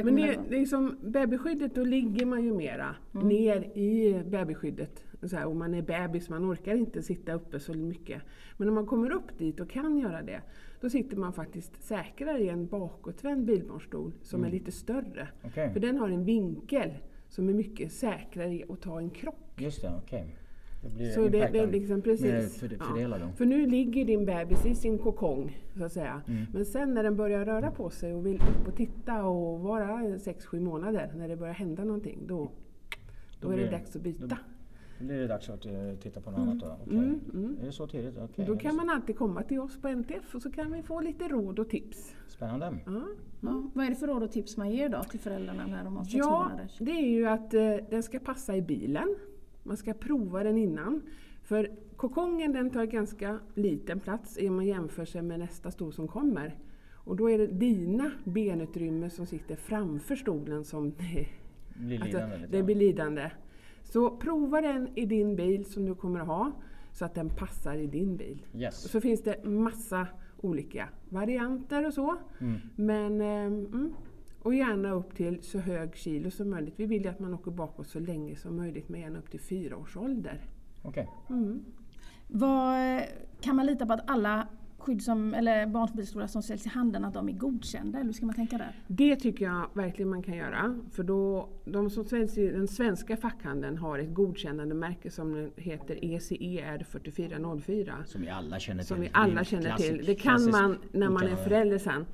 Men 0.03 0.15
det, 0.15 0.39
det 0.50 0.56
är 0.62 0.65
som 0.65 0.98
babyskyddet, 1.03 1.75
då 1.75 1.84
ligger 1.84 2.25
man 2.25 2.44
ju 2.44 2.53
mera 2.53 2.96
Mm. 3.15 3.27
ner 3.27 3.77
i 3.77 4.24
babyskyddet. 4.25 5.03
Så 5.24 5.36
här, 5.36 5.46
om 5.46 5.60
man 5.60 5.74
är 5.74 5.82
bebis, 5.82 6.29
man 6.29 6.51
orkar 6.53 6.75
inte 6.75 7.01
sitta 7.03 7.34
uppe 7.34 7.60
så 7.60 7.74
mycket. 7.74 8.22
Men 8.58 8.68
när 8.68 8.74
man 8.75 8.86
kommer 8.86 9.12
upp 9.12 9.38
dit 9.38 9.60
och 9.60 9.70
kan 9.70 9.98
göra 9.98 10.22
det, 10.22 10.41
då 10.82 10.89
sitter 10.89 11.18
man 11.18 11.34
faktiskt 11.34 11.84
säkrare 11.84 12.39
i 12.39 12.50
en 12.50 12.68
bakåtvänd 12.68 13.46
bilbarnstol 13.46 14.12
som 14.22 14.39
Mm. 14.39 14.48
är 14.48 14.51
lite 14.53 14.72
större. 14.72 15.27
Okej. 15.44 15.74
För 15.74 15.79
den 15.79 15.98
har 15.98 16.10
en 16.10 16.24
vinkel 16.25 16.89
som 17.29 17.50
är 17.50 17.53
mycket 17.53 17.91
säkrare 17.91 18.62
att 18.70 18.82
ta 18.82 18.98
en 19.00 19.10
krock. 19.10 19.36
Just 19.58 19.82
det, 19.82 19.91
okej. 20.03 20.36
Det 20.82 20.90
blir 20.90 21.10
Så 21.12 21.22
det, 21.22 21.30
det 21.30 21.60
är 21.60 21.68
liksom 21.68 22.02
precis. 22.02 22.60
för, 22.60 22.70
ja. 22.80 22.84
fördelad 22.86 23.22
då. 23.22 23.28
För 23.38 23.46
nu 23.46 23.68
ligger 23.68 24.06
din 24.06 24.26
bebis 24.26 24.66
i 24.66 24.76
sin 24.76 24.98
kokong, 24.98 25.58
så 25.78 25.84
att 25.86 25.92
säga. 25.92 26.22
Mm. 26.28 26.46
Men 26.54 26.66
sen 26.66 26.94
när 26.94 27.04
den 27.04 27.16
börjar 27.16 27.46
röra 27.46 27.72
på 27.72 27.90
sig 27.90 28.14
och 28.14 28.26
vill 28.26 28.36
upp 28.36 28.68
och 28.68 28.76
titta 28.76 29.24
och 29.24 29.60
vara 29.60 29.88
6-7 30.00 30.60
månader, 30.60 31.12
när 31.16 31.28
det 31.28 31.36
börjar 31.36 31.54
hända 31.54 31.84
någonting, 31.84 32.20
då, 32.28 32.38
då, 32.38 33.48
Då 33.48 33.50
är 33.54 33.58
det 33.58 33.70
dags 33.70 33.96
att 33.96 34.02
byta. 34.02 34.38
Då 35.00 35.06
blir 35.06 35.18
det 35.20 35.28
dags 35.28 35.50
att 35.50 35.66
eh, 35.66 35.72
titta 36.02 36.22
på 36.22 36.32
något 36.32 36.40
Mm. 36.40 36.50
annat 36.50 36.64
då? 36.64 36.78
Okej. 36.84 36.98
Mm, 36.98 37.20
mm. 37.34 37.58
Är 37.62 37.66
det 37.66 37.72
så 37.72 37.88
tidigt? 37.88 38.16
Okej. 38.18 38.46
Då 38.46 38.58
kan 38.58 38.76
man 38.76 38.90
alltid 38.90 39.18
komma 39.18 39.44
till 39.44 39.60
oss 39.60 39.82
på 39.82 39.88
NTF 39.88 40.36
och 40.36 40.42
så 40.42 40.52
kan 40.52 40.72
vi 40.72 40.82
få 40.84 41.02
lite 41.02 41.28
råd 41.28 41.60
och 41.60 41.70
tips. 41.70 42.16
Spännande. 42.28 42.78
Ja. 42.86 43.02
Ja. 43.42 43.70
Vad 43.74 43.86
är 43.86 43.90
det 43.90 43.96
för 43.96 44.08
råd 44.08 44.24
och 44.24 44.32
tips 44.32 44.58
man 44.58 44.70
ger 44.72 44.90
då 44.90 45.04
till 45.04 45.20
föräldrarna 45.20 45.68
när 45.68 45.84
de 45.84 45.96
har 45.98 46.04
sex 46.04 46.16
Ja, 46.16 46.44
månaders? 46.50 46.78
det 46.80 46.92
är 46.92 47.08
ju 47.10 47.28
att 47.28 47.54
eh, 47.54 47.62
den 47.90 48.04
ska 48.04 48.20
passa 48.20 48.56
i 48.56 48.62
bilen. 48.62 49.16
Man 49.63 49.78
ska 49.78 49.94
prova 49.94 50.44
den 50.44 50.58
innan. 50.58 51.01
För 51.44 51.72
kokongen 51.96 52.51
den 52.51 52.70
tar 52.70 52.86
ganska 52.86 53.39
liten 53.56 54.00
plats 54.00 54.38
om 54.42 54.56
man 54.56 54.66
jämför 54.66 55.06
sig 55.06 55.22
med 55.22 55.39
nästa 55.39 55.72
stol 55.72 55.94
som 55.94 56.08
kommer. 56.08 56.56
Och 56.94 57.16
då 57.16 57.30
är 57.30 57.38
det 57.38 57.48
dina 57.48 58.12
benutrymme 58.24 59.10
som 59.10 59.25
sitter 59.25 59.56
framför 59.56 60.16
stolen 60.16 60.63
som 60.63 60.89
Blir 61.80 62.01
Alltså, 62.04 62.22
det 62.50 62.63
blir 62.63 62.75
lidande. 62.75 63.32
Så 63.84 64.18
prova 64.18 64.62
den 64.62 64.88
i 64.96 65.06
din 65.06 65.36
bil 65.36 65.66
som 65.66 65.86
du 65.86 65.96
kommer 65.96 66.20
att 66.20 66.28
ha 66.28 66.51
så 66.92 67.06
att 67.06 67.16
den 67.16 67.30
passar 67.30 67.75
i 67.75 67.88
din 67.88 68.18
bil. 68.18 68.46
Och 68.54 68.60
Yes. 68.60 68.92
så 68.92 69.01
finns 69.01 69.24
det 69.24 69.46
massa 69.46 70.08
olika 70.42 70.89
varianter 71.10 71.88
och 71.88 71.94
så. 71.94 72.16
Mm. 72.39 72.60
Men, 72.75 73.22
mm, 73.22 73.94
och 74.41 74.55
gärna 74.55 74.91
upp 74.91 75.15
till 75.15 75.43
så 75.43 75.60
hög 75.60 75.96
kilo 75.96 76.31
som 76.31 76.50
möjligt. 76.50 76.74
Vi 76.77 76.86
vill 76.86 77.03
ju 77.03 77.10
att 77.10 77.19
man 77.19 77.34
åker 77.34 77.51
bakåt 77.51 77.88
så 77.88 78.00
länge 78.00 78.36
som 78.36 78.58
möjligt, 78.58 78.89
med 78.89 79.01
gärna 79.01 79.19
upp 79.19 79.31
till 79.31 79.39
fyra 79.39 79.77
års 79.77 79.98
ålder. 79.98 80.41
Okej. 80.81 81.10
Mm. 81.29 81.65
Vad, 82.27 83.01
kan 83.41 83.55
man 83.55 83.65
lita 83.65 83.86
på 83.86 83.93
att 83.93 84.10
alla 84.10 84.48
skydd 84.77 85.01
som, 85.01 85.34
eller 85.34 85.67
barnmobilstolar 85.67 86.27
som 86.27 86.43
säljs 86.43 86.65
i 86.65 86.69
handeln 86.69 87.05
att 87.05 87.13
de 87.13 87.29
är 87.29 87.34
godkända? 87.34 87.98
Eller 87.98 88.05
hur 88.05 88.13
ska 88.13 88.25
man 88.25 88.36
tänka 88.36 88.58
där? 88.58 88.75
Det 88.88 89.15
tycker 89.15 89.46
jag 89.46 89.65
verkligen 89.74 90.10
man 90.10 90.24
kan 90.24 90.36
göra. 90.36 90.79
För 90.91 91.03
då, 91.03 91.50
de 91.65 91.89
som 91.89 92.05
säljs 92.05 92.38
i 92.38 92.50
den 92.50 92.67
svenska 92.67 93.17
fackhandeln 93.17 93.77
har 93.77 94.00
ett 94.00 94.13
godkännande 94.13 94.75
märke 94.75 95.12
som 95.12 95.51
heter 95.55 96.05
ECER 96.05 96.84
4404. 96.89 97.93
Som 98.05 98.22
vi 98.22 98.29
alla 98.29 98.60
känner 98.60 98.84
till. 98.84 98.88
Som 98.88 99.01
vi 99.01 99.10
alla 99.13 99.43
känner 99.43 99.75
till. 99.75 100.03
Det 100.05 100.15
kan 100.15 100.51
man 100.51 100.77
när 100.91 101.10
man 101.10 101.24
är 101.24 101.36
förälder 101.36 101.77
sen. 101.77 102.05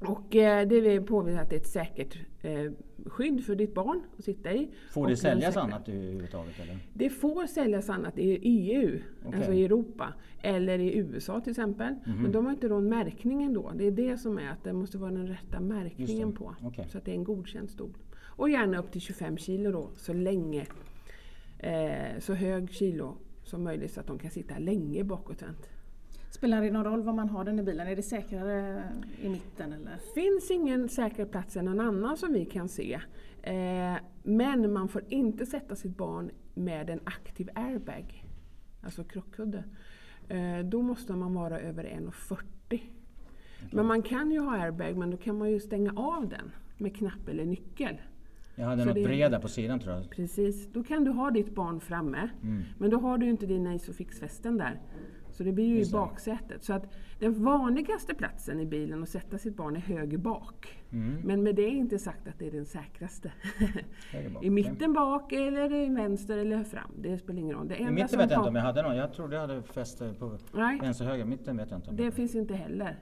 Och 0.00 0.36
eh, 0.36 0.68
det 0.68 0.76
är 0.76 1.00
påvisat 1.00 1.42
att 1.42 1.50
det 1.50 1.56
är 1.56 1.60
ett 1.60 1.66
säkert 1.66 2.18
eh, 2.42 2.72
skydd 3.06 3.44
för 3.44 3.54
ditt 3.54 3.74
barn 3.74 4.02
att 4.18 4.24
sitta 4.24 4.52
i. 4.52 4.68
Får 4.90 5.02
det 5.02 5.10
den 5.10 5.16
säljas 5.16 5.54
säkra- 5.54 5.62
annat 5.62 5.88
överhuvudtaget 5.88 6.60
eller? 6.60 6.78
Det 6.94 7.10
får 7.10 7.46
säljas 7.46 7.90
annat 7.90 8.18
i 8.18 8.38
EU, 8.42 9.00
Okej. 9.24 9.36
alltså 9.38 9.52
i 9.52 9.64
Europa, 9.64 10.14
eller 10.42 10.78
i 10.78 10.96
USA 10.96 11.40
till 11.40 11.50
exempel. 11.50 11.94
Mhm. 12.06 12.22
Men 12.22 12.32
de 12.32 12.44
har 12.44 12.52
inte 12.52 12.68
någon 12.68 12.88
märkning 12.88 13.42
ändå. 13.42 13.72
Det 13.74 13.84
är 13.84 13.90
det 13.90 14.18
som 14.18 14.38
är 14.38 14.50
att 14.50 14.64
det 14.64 14.72
måste 14.72 14.98
vara 14.98 15.10
den 15.10 15.26
rätta 15.26 15.60
märkningen 15.60 16.32
på. 16.32 16.54
Okej. 16.62 16.86
Så 16.90 16.98
att 16.98 17.04
det 17.04 17.10
är 17.10 17.14
en 17.14 17.24
godkänd 17.24 17.70
stol. 17.70 17.94
Och 18.20 18.50
gärna 18.50 18.78
upp 18.78 18.92
till 18.92 19.00
25 19.00 19.36
kilo 19.38 19.72
då, 19.72 19.90
så 19.96 20.12
länge. 20.12 20.66
Eh, 21.58 22.18
så 22.20 22.34
hög 22.34 22.70
kilo 22.72 23.16
som 23.44 23.64
möjligt 23.64 23.92
så 23.92 24.00
att 24.00 24.06
de 24.06 24.18
kan 24.18 24.30
sitta 24.30 24.58
länge 24.58 25.04
bakåtvänt. 25.04 25.68
Spelar 26.30 26.62
det 26.62 26.70
någon 26.70 26.84
roll 26.84 27.02
var 27.02 27.12
man 27.12 27.28
har 27.28 27.44
den 27.44 27.58
i 27.58 27.62
bilen? 27.62 27.88
Är 27.88 27.96
det 27.96 28.02
säkrare 28.02 28.82
i 29.22 29.28
mitten 29.28 29.72
eller? 29.72 29.96
finns 30.14 30.50
ingen 30.50 30.88
säker 30.88 31.24
plats 31.24 31.56
än 31.56 31.64
någon 31.64 31.80
annan 31.80 32.16
som 32.16 32.32
vi 32.32 32.44
kan 32.44 32.68
se. 32.68 33.00
Eh, 33.42 33.94
men 34.22 34.72
man 34.72 34.88
får 34.88 35.02
inte 35.08 35.46
sätta 35.46 35.76
sitt 35.76 35.96
barn 35.96 36.30
med 36.54 36.90
en 36.90 37.00
aktiv 37.04 37.48
airbag, 37.54 38.24
alltså 38.82 39.04
krockkudde. 39.04 39.64
Eh, 40.28 40.58
då 40.64 40.82
måste 40.82 41.12
man 41.12 41.34
vara 41.34 41.60
över 41.60 41.84
1,40. 41.84 42.80
Men 43.72 43.86
man 43.86 44.02
kan 44.02 44.30
ju 44.30 44.40
ha 44.40 44.56
airbag, 44.56 44.96
men 44.96 45.10
då 45.10 45.16
kan 45.16 45.38
man 45.38 45.50
ju 45.50 45.60
stänga 45.60 45.92
av 45.96 46.28
den 46.28 46.50
med 46.78 46.96
knapp 46.96 47.28
eller 47.28 47.44
nyckel. 47.44 47.96
Jag 48.54 48.66
hade 48.66 48.84
något 48.84 48.94
det- 48.94 49.04
bred 49.04 49.30
där 49.32 49.40
på 49.40 49.48
sidan 49.48 49.80
tror 49.80 49.94
jag. 49.94 50.10
Precis, 50.10 50.72
då 50.72 50.84
kan 50.84 51.04
du 51.04 51.10
ha 51.10 51.30
ditt 51.30 51.54
barn 51.54 51.80
framme. 51.80 52.28
Mm. 52.42 52.62
Men 52.78 52.90
då 52.90 52.98
har 52.98 53.18
du 53.18 53.26
ju 53.26 53.30
inte 53.30 53.46
din 53.46 53.66
Isofix-fästen 53.66 54.58
där. 54.58 54.80
Så 55.38 55.44
det 55.44 55.52
blir 55.52 55.66
ju 55.66 55.78
Just 55.78 55.90
i 55.90 55.92
baksätet. 55.92 56.64
Så 56.64 56.72
att 56.72 56.86
den 57.18 57.44
vanligaste 57.44 58.14
platsen 58.14 58.60
i 58.60 58.66
bilen 58.66 59.02
att 59.02 59.08
sätta 59.08 59.38
sitt 59.38 59.56
barn 59.56 59.76
är 59.76 59.80
höger 59.80 60.18
bak. 60.18 60.78
Mm. 60.92 61.16
Men 61.24 61.42
med 61.42 61.54
det 61.54 61.62
är 61.62 61.70
inte 61.70 61.98
sagt 61.98 62.28
att 62.28 62.38
det 62.38 62.46
är 62.46 62.50
den 62.50 62.66
säkraste. 62.66 63.32
Bak, 64.34 64.44
I 64.44 64.50
mitten 64.50 64.92
bak 64.92 65.32
eller 65.32 65.74
i 65.74 65.88
vänster 65.88 66.38
eller 66.38 66.64
fram. 66.64 66.90
Det 66.98 67.18
spelar 67.18 67.40
ingen 67.40 67.56
roll. 67.56 67.68
Det 67.68 67.76
I 67.76 67.90
mitten 67.90 68.18
vet 68.18 68.30
jag 68.30 68.40
inte 68.40 68.48
om 68.48 68.54
jag 68.56 68.62
hade 68.62 68.82
någon. 68.82 68.96
Jag 68.96 69.12
trodde 69.12 69.34
jag 69.34 69.40
hade 69.40 69.62
fäste 69.62 70.14
på 70.18 70.38
Nej, 70.52 70.80
vänster 70.80 71.04
höger. 71.04 71.24
Mitten 71.24 71.56
vet 71.56 71.70
jag 71.70 71.78
inte. 71.78 71.90
om 71.90 71.96
det 71.96 72.10
finns 72.10 72.34
inte 72.34 72.54
heller. 72.54 72.96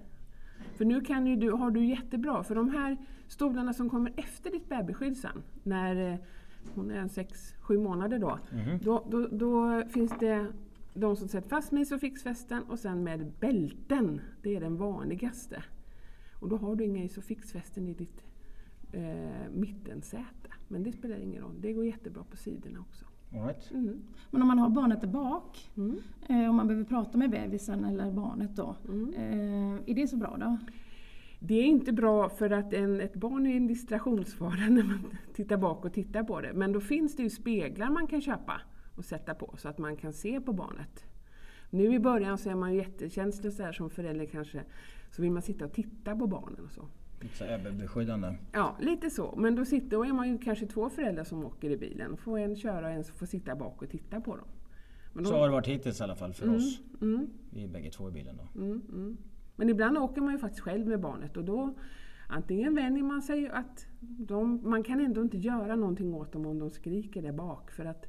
För 0.75 0.85
nu 0.85 1.01
kan 1.01 1.27
ju 1.27 1.37
du, 1.37 1.51
har 1.51 1.71
du 1.71 1.85
jättebra, 1.85 2.43
för 2.43 2.55
de 2.55 2.71
här 2.71 2.97
stolarna 3.29 3.73
som 3.73 3.91
kommer 3.91 4.13
efter 4.17 4.51
ditt 4.51 4.69
bebisskydd 4.69 5.17
sen, 5.17 5.43
när 5.63 6.13
eh, 6.13 6.19
hon 6.75 6.91
är 6.91 6.99
en 6.99 7.09
sex, 7.09 7.55
sju 7.61 7.79
månader 7.79 8.19
då, 8.19 8.39
Mhm. 8.53 8.79
då, 8.83 9.05
då, 9.11 9.27
då 9.33 9.83
finns 9.89 10.13
det 10.21 10.47
de 10.97 11.17
som 11.17 11.29
sätter 11.29 11.49
fast 11.49 11.73
med 11.73 11.83
isofixfästen 11.83 12.63
och 12.63 12.79
sen 12.79 13.05
med 13.05 13.33
bälten. 13.41 14.21
Det 14.43 14.57
är 14.57 14.61
den 14.61 14.77
vanligaste. 14.77 15.63
Och 16.41 16.49
då 16.49 16.57
har 16.57 16.77
du 16.77 16.85
inga 16.85 17.05
isofixfästen 17.05 17.89
i 17.89 17.95
ditt 17.95 18.25
eh, 18.93 19.51
mittensäte. 19.55 20.49
Men 20.69 20.83
det 20.83 20.93
spelar 20.93 21.17
ingen 21.17 21.43
roll, 21.43 21.61
det 21.61 21.73
går 21.73 21.85
jättebra 21.85 22.25
på 22.31 22.37
sidorna 22.37 22.81
också. 22.81 23.05
Right. 23.31 23.71
Mm. 23.71 24.03
Men 24.31 24.43
om 24.43 24.49
man 24.49 24.59
har 24.59 24.69
barnet 24.71 25.01
där 25.01 25.09
bak 25.09 25.71
Mm. 25.77 25.97
eh, 26.29 26.49
och 26.49 26.55
man 26.55 26.67
behöver 26.67 26.85
prata 26.85 27.19
med 27.19 27.31
bebisen 27.31 27.85
eller 27.85 28.13
barnet 28.13 28.57
då. 28.57 28.77
Mm. 28.89 29.15
Eh, 29.15 29.81
är 29.87 29.95
det 29.95 30.07
så 30.07 30.17
bra 30.17 30.37
då? 30.41 30.59
Det 31.41 31.55
är 31.55 31.65
inte 31.65 31.93
bra 31.93 32.29
för 32.29 32.51
att 32.51 32.73
en, 32.73 33.01
ett 33.01 33.15
barn 33.15 33.47
är 33.47 33.57
en 33.57 33.67
distraktionsfara 33.67 34.57
när 34.69 34.83
man 34.83 35.07
tittar 35.35 35.57
bak 35.57 35.85
och 35.85 35.93
tittar 35.93 36.23
på 36.23 36.41
det. 36.41 36.53
Men 36.53 36.73
då 36.73 36.81
finns 36.81 37.17
det 37.17 37.23
ju 37.23 37.31
speglar 37.31 37.91
man 37.91 38.07
kan 38.07 38.21
köpa 38.21 38.61
och 38.97 39.05
sätta 39.05 39.35
på 39.35 39.55
så 39.59 39.69
att 39.69 39.79
man 39.79 39.97
kan 39.97 40.13
se 40.13 40.41
på 40.41 40.53
barnet. 40.53 41.05
Nu 41.71 41.95
i 41.95 41.99
början 41.99 42.39
så 42.39 42.51
är 42.51 42.55
man 42.55 42.73
ju 42.73 42.79
jättekänslig 42.79 43.53
så 43.53 43.63
här 43.63 43.73
som 43.73 43.91
förälder 43.91 44.27
kanske. 44.27 44.63
Så 45.11 45.23
vill 45.23 45.33
man 45.33 45.43
sitta 45.43 45.65
och 45.65 45.73
titta 45.73 46.17
på 46.17 46.27
barnen 46.27 46.65
och 46.65 46.71
så. 46.71 46.89
Lite 47.21 47.37
så 47.37 47.45
överbeskyddande. 47.45 48.35
Ja, 48.53 48.77
lite 48.81 49.11
så. 49.11 49.35
Men 49.37 49.55
då, 49.55 49.65
sitter, 49.65 49.89
då 49.91 50.05
är 50.05 50.13
man 50.13 50.29
ju 50.29 50.39
kanske 50.39 50.67
två 50.67 50.91
föräldrar 50.91 51.25
som 51.25 51.45
åker 51.45 51.71
i 51.71 51.77
bilen. 51.77 52.13
Och 52.13 52.21
får 52.21 52.39
en 52.39 52.57
köra 52.57 52.87
och 52.87 52.93
en 52.93 53.05
får 53.05 53.27
sitta 53.27 53.57
bak 53.57 53.83
och 53.83 53.89
titta 53.91 54.21
på 54.21 54.37
dem. 54.37 54.47
Men 55.13 55.25
Så 55.25 55.31
då- 55.33 55.39
har 55.39 55.47
det 55.47 55.53
varit 55.53 55.67
hittills 55.67 56.01
i 56.01 56.03
alla 56.05 56.17
fall 56.17 56.33
för 56.33 56.45
Mm, 56.45 56.57
oss. 56.57 56.81
mm. 57.03 57.31
Vi 57.51 57.65
är 57.65 57.69
bägge 57.69 57.91
två 57.91 58.09
i 58.09 58.13
bilen 58.13 58.37
då. 58.37 58.61
Mm, 58.63 58.83
mm. 58.93 59.17
Men 59.57 59.69
ibland 59.69 59.99
åker 59.99 60.21
man 60.21 60.33
ju 60.33 60.39
faktiskt 60.39 60.61
själv 60.63 60.87
med 60.87 61.01
barnet 61.01 61.37
och 61.37 61.45
då 61.45 61.75
antingen 62.29 62.75
vänjer 62.75 63.03
man 63.03 63.23
sig 63.23 63.49
att 63.49 63.87
de, 64.01 64.61
man 64.71 64.83
kan 64.83 65.01
ändå 65.01 65.23
inte 65.23 65.37
göra 65.39 65.77
någonting 65.77 66.15
åt 66.15 66.33
dem 66.33 66.47
om 66.47 66.59
de 66.59 66.71
skriker 66.71 67.23
där 67.23 67.33
bak. 67.33 67.71
För 67.71 67.85
att 67.85 68.07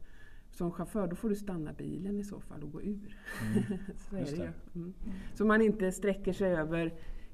som 0.58 0.72
chaufför 0.72 1.08
då 1.08 1.16
får 1.16 1.30
du 1.30 1.36
stanna 1.36 1.74
bilen 1.74 2.20
i 2.20 2.24
så 2.24 2.40
fall 2.40 2.64
och 2.64 2.72
gå 2.72 2.82
ur. 2.82 3.18
så 4.10 4.16
är 4.16 4.26
det 4.26 4.36
det. 4.36 4.54
Mm. 4.76 4.94
Så 5.34 5.46
man 5.46 5.62
inte 5.62 5.92
sträcker 5.92 6.34
sig 6.34 6.56
över 6.56 6.94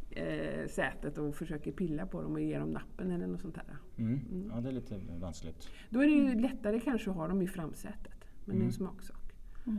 eh, 0.09 0.67
sätet 0.67 1.17
och 1.17 1.35
försöker 1.35 1.71
pilla 1.71 2.05
på 2.05 2.21
dem 2.21 2.31
och 2.33 2.41
ge 2.41 2.59
dem 2.59 2.71
nappen 2.71 3.11
eller 3.11 3.27
något 3.27 3.41
sånt 3.41 3.55
där. 3.55 3.77
Mm. 3.97 4.19
Ja, 4.53 4.61
det 4.61 4.69
är 4.69 4.73
lite 4.73 5.01
vanskligt. 5.19 5.69
Då 5.89 5.99
är 5.99 6.05
det 6.07 6.11
ju 6.13 6.39
lättare 6.41 6.79
kanske 6.79 7.09
att 7.09 7.15
ha 7.15 7.27
dem 7.27 7.41
i 7.41 7.47
framsätet. 7.47 8.25
Men 8.45 8.45
det 8.45 8.51
är 8.51 8.55
Mm. 8.55 8.67
en 8.67 8.73
smaksak. 8.73 9.33
Mm. 9.67 9.77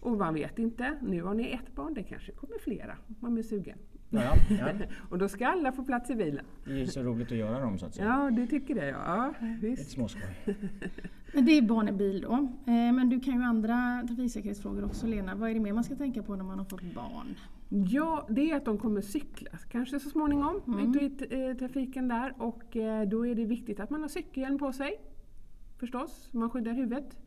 Och 0.00 0.16
man 0.18 0.34
vet 0.34 0.58
inte, 0.58 0.98
nu 1.02 1.22
har 1.22 1.34
ni 1.34 1.50
ett 1.50 1.74
barn, 1.74 1.94
det 1.94 2.02
kanske 2.02 2.32
kommer 2.32 2.58
flera. 2.58 2.96
Man 3.20 3.34
blir 3.34 3.44
sugen. 3.44 3.78
Ja, 4.10 4.34
ja. 4.58 4.68
Och 5.10 5.18
då 5.18 5.28
ska 5.28 5.46
alla 5.46 5.72
få 5.72 5.84
plats 5.84 6.10
i 6.10 6.14
bilen. 6.14 6.44
Det 6.64 6.72
är 6.72 6.76
ju 6.76 6.86
så 6.86 7.02
roligt 7.02 7.32
att 7.32 7.38
göra 7.38 7.60
dem 7.60 7.78
så 7.78 7.86
att 7.86 7.94
säga. 7.94 8.06
Ja, 8.06 8.30
du 8.30 8.46
tycker 8.46 8.74
det 8.74 8.86
ja. 8.86 9.34
visst. 9.60 9.90
småskoj. 9.90 10.22
Men 11.34 11.44
det 11.44 11.52
är 11.52 11.62
barn 11.62 11.88
i 11.88 11.92
bil 11.92 12.20
då. 12.20 12.32
Eh, 12.32 12.92
men 12.92 13.08
du 13.08 13.20
kan 13.20 13.34
ju 13.34 13.42
andra 13.42 14.04
trafiksäkerhetsfrågor 14.08 14.84
också 14.84 15.06
Lena. 15.06 15.34
Vad 15.34 15.50
är 15.50 15.54
det 15.54 15.60
mer 15.60 15.72
man 15.72 15.84
ska 15.84 15.94
tänka 15.94 16.22
på 16.22 16.36
när 16.36 16.44
man 16.44 16.58
har 16.58 16.64
fått 16.64 16.94
barn? 16.94 17.34
Ja, 17.68 18.26
det 18.30 18.50
är 18.50 18.56
att 18.56 18.64
de 18.64 18.78
kommer 18.78 19.00
cykla 19.00 19.50
kanske 19.70 20.00
så 20.00 20.10
småningom 20.10 20.60
Mm. 20.66 20.98
ut 20.98 21.22
i 21.22 21.48
eh, 21.48 21.56
trafiken 21.56 22.08
där. 22.08 22.34
Och 22.38 22.76
eh, 22.76 23.08
då 23.08 23.26
är 23.26 23.34
det 23.34 23.44
viktigt 23.44 23.80
att 23.80 23.90
man 23.90 24.02
har 24.02 24.08
cykelhjälm 24.08 24.58
på 24.58 24.72
sig. 24.72 25.00
Förstås, 25.78 26.28
man 26.32 26.50
skyddar 26.50 26.72
huvudet. 26.72 27.18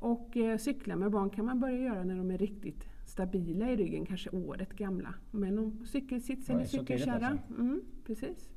Och 0.00 0.36
cykla 0.58 0.96
med 0.96 1.10
barn 1.10 1.30
kan 1.30 1.44
man 1.44 1.60
börja 1.60 1.78
göra 1.78 2.04
när 2.04 2.16
de 2.16 2.30
är 2.30 2.38
riktigt 2.38 2.84
stabila 3.18 3.70
i 3.70 3.76
ryggen, 3.76 4.06
kanske 4.06 4.30
året 4.30 4.76
gamla. 4.76 5.14
Men 5.30 5.58
om 5.58 5.86
cykelsits 5.86 6.50
eller 6.50 6.64
cykelkärra. 6.64 7.26
alltså? 7.26 7.54
Mm, 7.58 7.80
precis. 8.06 8.50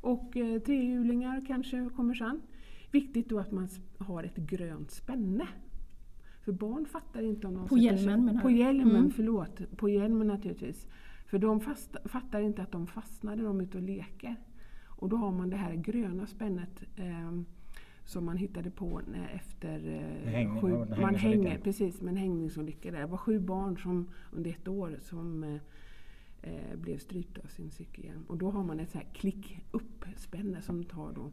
Och 0.00 0.36
eh, 0.36 0.60
trehjulingar 0.60 1.44
kanske 1.46 1.90
kommer 1.96 2.14
sen. 2.14 2.40
Viktigt 2.90 3.28
då 3.28 3.38
att 3.38 3.52
man 3.52 3.68
har 3.98 4.22
ett 4.24 4.36
grönt 4.36 4.90
spänne. 4.90 5.48
För 6.44 6.52
barn 6.52 6.86
fattar 6.86 7.22
inte 7.22 7.46
om 7.46 7.54
de 7.54 7.68
På 7.68 7.78
hjälmen 7.78 8.24
menar 8.24 8.42
På 8.42 8.50
hjälmen, 8.50 8.96
Mm. 8.96 9.10
förlåt. 9.10 9.76
På 9.76 9.88
hjälmen 9.88 10.26
naturligtvis. 10.26 10.86
För 11.26 11.38
de 11.38 11.60
fast, 11.60 11.96
fattar 12.04 12.40
inte 12.40 12.62
att 12.62 12.72
de 12.72 12.86
fastnar 12.86 13.36
när 13.36 13.44
de 13.44 13.60
är 13.60 13.64
ute 13.64 13.78
och 13.78 13.84
leker. 13.84 14.36
Och 14.84 15.08
då 15.08 15.16
har 15.16 15.32
man 15.32 15.50
det 15.50 15.56
här 15.56 15.74
gröna 15.74 16.26
spännet 16.26 16.82
ehm, 16.96 17.44
som 18.06 18.24
man 18.24 18.36
hittade 18.36 18.70
på 18.70 19.00
när, 19.12 19.28
efter 19.28 19.88
eh, 19.88 20.30
Hängning, 20.32 20.60
sju, 20.60 20.68
man 20.68 20.88
hängningsolyckan. 20.88 21.14
hänger, 21.16 21.58
precis, 21.58 22.00
med 22.00 22.10
en 22.10 22.16
hängningsolycka 22.16 22.90
där. 22.90 23.00
Det 23.00 23.06
var 23.06 23.16
sju 23.18 23.38
barn 23.40 23.78
som 23.78 24.08
under 24.32 24.50
ett 24.50 24.68
år 24.68 24.98
som 25.00 25.44
eh, 25.44 25.54
eh, 26.42 26.76
blev 26.76 26.98
strypta 26.98 27.40
av 27.40 27.46
sin 27.48 27.70
cykelhjälm. 27.70 28.24
Och 28.26 28.36
då 28.36 28.50
har 28.50 28.62
man 28.64 28.80
ett 28.80 28.90
så 28.90 28.98
här 28.98 29.06
klick 29.12 29.58
upp-spänne 29.70 30.62
som 30.62 30.84
tar 30.84 31.12
då 31.12 31.30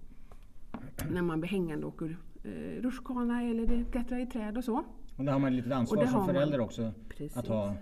när 1.11 1.21
man 1.21 1.39
blir 1.39 1.49
hängande 1.49 1.85
och 1.85 1.93
åker 1.93 2.17
eh, 2.43 2.81
rutschkana 2.81 3.43
eller 3.43 3.83
klättrar 3.91 4.19
i 4.19 4.25
träd 4.25 4.57
och 4.57 4.63
så. 4.63 4.83
Och 5.17 5.23
där 5.25 5.31
har 5.31 5.39
man 5.39 5.55
lite 5.55 5.75
ansvar 5.75 5.97
Och 5.97 6.03
det 6.03 6.09
som 6.09 6.19
har 6.19 6.25
man. 6.27 6.35
förälder 6.35 6.59
också. 6.59 6.91
Precis. 7.09 7.37
Att 7.37 7.47
ha 7.47 7.75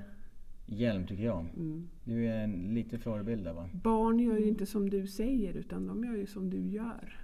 hjälm 0.65 1.07
tycker 1.07 1.23
jag. 1.23 1.39
Mm. 1.39 1.87
Du 2.03 2.25
är 2.27 2.43
en 2.43 2.73
lite 2.73 2.97
förebild 2.99 3.43
där 3.43 3.53
va? 3.53 3.69
Barn 3.73 4.19
gör 4.19 4.37
ju 4.37 4.47
inte 4.47 4.65
som 4.65 4.89
du 4.89 5.07
säger 5.07 5.53
utan 5.57 5.87
de 5.87 6.03
gör 6.03 6.15
ju 6.15 6.25
som 6.25 6.49
du 6.49 6.57
gör. 6.67 7.20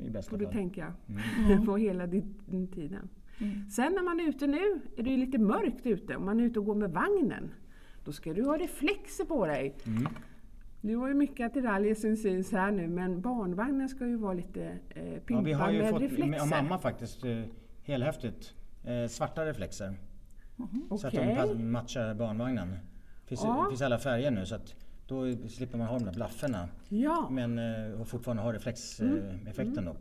I 0.00 0.10
bästa 0.10 0.30
Får 0.30 0.38
du 0.38 0.44
fall. 0.44 0.54
tänka 0.54 0.94
Mm. 1.48 1.66
på 1.66 1.76
hela 1.76 2.06
din, 2.06 2.68
tiden. 2.74 3.08
Sen 3.70 3.92
när 3.92 4.02
man 4.02 4.20
är 4.20 4.28
ute 4.28 4.46
nu 4.46 4.80
är 4.96 5.02
det 5.02 5.10
ju 5.10 5.16
lite 5.16 5.38
mörkt 5.38 5.86
ute. 5.86 6.16
Om 6.16 6.24
man 6.24 6.40
är 6.40 6.44
ute 6.44 6.58
och 6.58 6.64
går 6.64 6.74
med 6.74 6.90
vagnen, 6.92 7.50
då 8.04 8.12
ska 8.12 8.32
du 8.34 8.44
ha 8.44 8.58
reflexer 8.58 9.24
på 9.24 9.46
dig. 9.46 9.74
Mm. 9.86 10.06
Du 10.80 10.96
har 10.96 11.08
ju 11.08 11.14
mycket 11.14 11.46
attiraljer 11.46 11.94
som 11.94 12.16
syns 12.16 12.52
här 12.52 12.70
nu 12.70 12.88
men 12.88 13.20
barnvagnen 13.20 13.88
ska 13.88 14.06
ju 14.06 14.16
vara 14.16 14.32
lite 14.32 14.78
eh, 14.90 15.12
Ja, 15.14 15.20
pimpad 15.26 15.44
vi 15.44 15.52
har 15.52 15.70
ju 15.70 15.78
med 15.78 15.90
fått 15.90 16.02
reflexer. 16.02 16.40
av 16.42 16.48
mamma 16.48 16.78
faktiskt 16.78 17.24
eh, 17.24 17.42
helhäftigt 17.82 18.54
eh, 18.84 19.08
svarta 19.08 19.44
reflexer. 19.46 19.94
Så 20.98 21.06
att 21.06 21.12
de 21.14 21.70
matchar 21.70 22.14
barnvagnen. 22.14 22.68
Det 22.70 23.28
finns, 23.28 23.40
Ja. 23.44 23.66
finns 23.70 23.82
alla 23.82 23.98
färger 23.98 24.30
nu 24.30 24.46
så 24.46 24.54
att 24.54 24.74
då 25.08 25.48
slipper 25.48 25.78
man 25.78 25.86
ha 25.86 25.98
de 25.98 26.04
där 26.04 26.12
blafforna. 26.12 26.68
Ja, 26.88 27.28
Men 27.30 27.58
eh, 27.58 28.00
och 28.00 28.08
fortfarande 28.08 28.42
ha 28.42 28.52
reflexeffekten 28.52 29.84
då 29.84 29.94
på. 29.94 30.00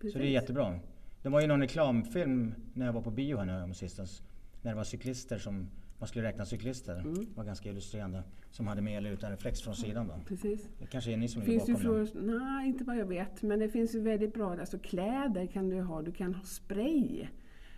så 0.00 0.06
det 0.06 0.08
är 0.14 0.16
Mm. 0.16 0.32
jättebra. 0.32 0.78
Det 1.22 1.28
var 1.28 1.40
ju 1.40 1.46
någon 1.46 1.60
reklamfilm 1.60 2.54
när 2.74 2.86
jag 2.86 2.92
var 2.92 3.02
på 3.02 3.10
bio 3.10 3.36
här 3.36 3.66
nu 3.66 3.74
sistens. 3.74 4.22
När 4.62 4.70
det 4.70 4.76
var 4.76 4.84
cyklister 4.84 5.38
som 5.38 5.68
man 5.98 6.08
skulle 6.08 6.28
räkna 6.28 6.44
cyklister. 6.46 6.96
Mm. 7.00 7.26
Var 7.34 7.44
ganska 7.44 7.68
illustrerande. 7.70 8.22
Som 8.50 8.66
hade 8.66 8.82
med 8.82 8.98
eller 8.98 9.10
utan 9.10 9.30
reflex 9.30 9.60
från 9.62 9.74
sidan 9.74 10.08
då. 10.08 10.14
precis. 10.28 10.68
Det 10.78 10.86
kanske 10.86 11.12
är 11.12 11.16
ni 11.16 11.28
som 11.28 11.42
ligger 11.42 11.52
finns 11.52 11.68
ju 11.68 11.72
bakom 11.72 11.98
det. 11.98 12.06
för, 12.06 12.20
nej, 12.20 12.68
inte 12.68 12.84
vad 12.84 12.96
jag 12.96 13.06
vet. 13.06 13.42
Men 13.42 13.58
det 13.58 13.68
finns 13.68 13.94
ju 13.94 14.00
väldigt 14.00 14.34
bra, 14.34 14.50
alltså 14.60 14.78
kläder 14.78 15.46
kan 15.46 15.68
du 15.68 15.80
ha. 15.80 16.02
Du 16.02 16.12
kan 16.12 16.34
ha 16.34 16.44
spray. 16.44 17.26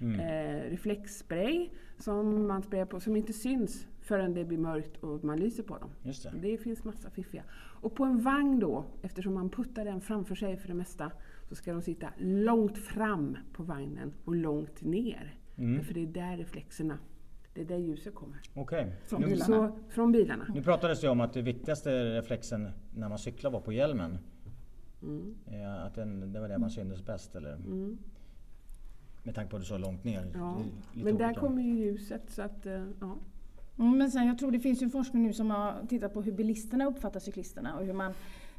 Mm. 0.00 0.20
Eh, 0.20 0.70
reflexspray 0.70 1.70
som 1.98 2.46
man 2.46 2.62
sprayar 2.62 2.86
på, 2.86 3.00
som 3.00 3.16
inte 3.16 3.32
syns 3.32 3.86
förrän 4.00 4.34
det 4.34 4.44
blir 4.44 4.58
mörkt 4.58 4.96
och 4.96 5.24
man 5.24 5.38
lyser 5.40 5.62
på 5.62 5.78
dem. 5.78 5.90
Det. 6.02 6.48
Det 6.48 6.58
finns 6.58 6.84
massa 6.84 7.10
fiffiga. 7.10 7.42
Och 7.80 7.94
på 7.94 8.04
en 8.04 8.20
vagn 8.22 8.58
då, 8.60 8.84
eftersom 9.02 9.34
man 9.34 9.50
puttar 9.50 9.84
den 9.84 10.00
framför 10.00 10.34
sig 10.34 10.56
för 10.56 10.68
det 10.68 10.74
mesta, 10.74 11.12
så 11.48 11.54
ska 11.54 11.72
de 11.72 11.82
sitta 11.82 12.08
långt 12.18 12.78
fram 12.78 13.36
på 13.52 13.62
vagnen 13.62 14.12
och 14.24 14.34
långt 14.34 14.82
ner. 14.82 15.34
Mm. 15.58 15.84
För 15.84 15.94
det 15.94 16.02
är 16.02 16.06
där 16.06 16.36
reflexerna, 16.36 16.98
det 17.54 17.60
är 17.60 17.64
där 17.64 17.78
ljuset 17.78 18.14
kommer. 18.14 18.40
Okej. 18.54 18.92
Från 19.06 19.20
Nu- 19.20 19.26
bilarna. 19.26 19.68
Så, 19.68 19.78
från 19.88 20.12
bilarna. 20.12 20.46
Nu 20.54 20.62
pratades 20.62 21.00
det 21.00 21.08
om 21.08 21.20
att 21.20 21.32
det 21.32 21.42
viktigaste 21.42 22.18
reflexen 22.18 22.68
när 22.94 23.08
man 23.08 23.18
cyklar 23.18 23.50
var 23.50 23.60
på 23.60 23.72
hjälmen. 23.72 24.18
Mm. 25.02 25.34
Eh, 25.46 25.84
Att 25.84 25.94
den, 25.94 26.32
det 26.32 26.40
var 26.40 26.48
där 26.48 26.58
man 26.58 26.70
syntes 26.70 27.06
bäst 27.06 27.36
eller? 27.36 27.58
Med 29.22 29.34
tanke 29.34 29.50
på 29.50 29.56
att 29.56 29.62
du 29.62 29.66
så 29.66 29.78
långt 29.78 30.04
ner. 30.04 30.30
Ja. 30.34 30.62
Men 30.94 31.16
där 31.18 31.34
kommer 31.34 31.62
ju 31.62 31.74
ljuset 31.74 32.22
så 32.30 32.42
att, 32.42 32.66
eh, 32.66 32.84
ja. 33.00 33.16
Mm, 33.78 33.98
men 33.98 34.10
sen, 34.10 34.26
jag 34.26 34.38
tror 34.38 34.50
det 34.50 34.60
finns 34.60 34.82
ju 34.82 34.90
forskning 34.90 35.22
nu 35.22 35.32
som 35.32 35.50
har 35.50 35.86
tittat 35.88 36.14
på 36.14 36.22
hur 36.22 36.32
bilisterna 36.32 36.86
uppfattar 36.86 37.20
cyklisterna 37.20 37.78
och 37.78 37.84
hur 37.86 37.92
man 37.92 38.12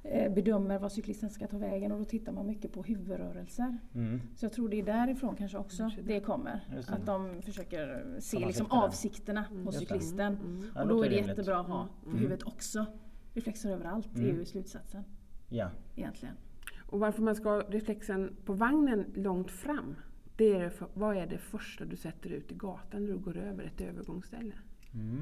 eh, 0.03 0.33
bedömer 0.33 0.79
var 0.79 0.89
cyklisten 0.89 1.29
ska 1.29 1.47
ta 1.47 1.57
vägen 1.57 1.91
och 1.91 1.99
då 1.99 2.05
tittar 2.05 2.31
man 2.31 2.47
mycket 2.47 2.73
på 2.73 2.83
huvudrörelser. 2.83 3.77
Mm. 3.95 4.21
Så 4.35 4.45
jag 4.45 4.53
tror 4.53 4.69
det 4.69 4.79
är 4.79 4.83
därifrån 4.85 5.35
kanske 5.35 5.57
också 5.57 5.91
det 6.03 6.19
kommer. 6.19 6.65
Det. 6.87 6.93
Att 6.93 7.05
de 7.05 7.41
försöker 7.41 8.05
se 8.19 8.39
liksom 8.45 8.65
avsikterna 8.69 9.41
hos 9.41 9.57
Just 9.65 9.79
det. 9.79 9.79
cyklisten. 9.79 10.37
Ja, 10.75 10.81
Och 10.81 10.87
då 10.87 11.03
är 11.05 11.09
det 11.09 11.15
jättebra 11.15 11.59
att 11.59 11.67
ha 11.67 11.87
för 12.03 12.11
huvudet 12.17 12.43
också. 12.43 12.85
Reflexer 13.33 13.69
överallt 13.71 14.17
är 14.17 14.21
ju 14.21 14.45
slutsatsen 14.45 15.03
Ja. 15.49 15.69
egentligen. 15.95 16.35
Och 16.85 16.99
varför 16.99 17.21
man 17.21 17.35
ska 17.35 17.49
ha 17.49 17.61
reflexen 17.69 18.35
på 18.45 18.53
vagnen 18.53 19.05
långt 19.15 19.51
fram, 19.51 19.95
det 20.35 20.53
är 20.55 20.71
vad 20.93 21.17
är 21.17 21.27
det 21.27 21.37
första 21.37 21.85
du 21.85 21.95
sätter 21.95 22.29
ut 22.29 22.51
i 22.51 22.55
gatan 22.55 23.05
när 23.05 23.11
du 23.13 23.17
går 23.17 23.37
över 23.37 23.63
ett 23.63 23.81
övergångsställe? 23.81 24.53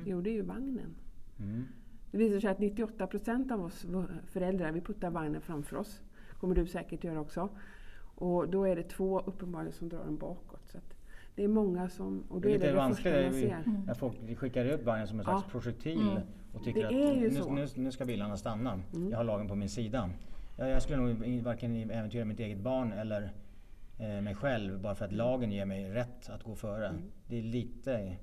Jo, 0.05 0.21
det 0.21 0.29
är 0.29 0.33
ju 0.33 0.41
vagnen. 0.41 0.95
Mm. 1.39 1.63
Det 2.11 2.17
visar 2.17 2.39
sig 2.39 2.49
att 2.49 2.59
98 2.59 3.07
procent 3.07 3.51
av 3.51 3.61
oss 3.65 3.85
föräldrar, 4.25 4.71
vi 4.71 4.81
puttar 4.81 5.09
vagnen 5.09 5.41
framför 5.41 5.75
oss. 5.77 6.01
kommer 6.39 6.55
du 6.55 6.67
säkert 6.67 7.03
göra 7.03 7.19
också. 7.19 7.49
Och 8.15 8.49
då 8.49 8.63
är 8.63 8.75
det 8.75 8.83
två 8.83 9.19
uppenbarligen 9.19 9.73
som 9.73 9.89
drar 9.89 10.03
den 10.05 10.17
bakåt. 10.17 10.61
Så 10.71 10.77
att 10.77 10.93
det 11.35 11.43
är 11.43 11.47
många 11.47 11.89
som... 11.89 12.23
Och 12.29 12.41
Det 12.41 12.49
är 12.49 12.53
lite 12.53 12.73
vanskligt 12.73 13.33
ser. 13.33 13.63
när 13.85 13.93
folk 13.93 14.37
skickar 14.37 14.65
ut 14.65 14.83
vagnen 14.83 15.07
som 15.07 15.19
en 15.19 15.25
Ja. 15.27 15.31
slags 15.39 15.51
projektil 15.51 16.19
och 16.53 16.63
tycker 16.63 16.85
att 16.85 16.91
nu, 16.91 17.29
nu, 17.55 17.67
nu 17.75 17.91
ska 17.91 18.05
bilarna 18.05 18.37
stanna. 18.37 18.79
Jag 19.11 19.17
har 19.17 19.23
lagen 19.23 19.47
på 19.47 19.55
min 19.55 19.69
sida. 19.69 20.09
Jag, 20.57 20.69
jag 20.69 20.81
skulle 20.81 20.97
nog 20.97 21.25
i- 21.27 21.41
varken 21.41 21.75
äventyra 21.91 22.25
mitt 22.25 22.39
eget 22.39 22.59
barn 22.59 22.91
eller 22.91 23.31
eh, 23.99 24.21
mig 24.21 24.35
själv 24.35 24.79
bara 24.81 24.95
för 24.95 25.05
att 25.05 25.11
lagen 25.11 25.51
ger 25.51 25.65
mig 25.65 25.89
rätt 25.91 26.29
att 26.29 26.43
gå 26.43 26.55
före. 26.55 26.93
Det 27.27 27.37
är 27.39 27.43
lite, 27.43 28.15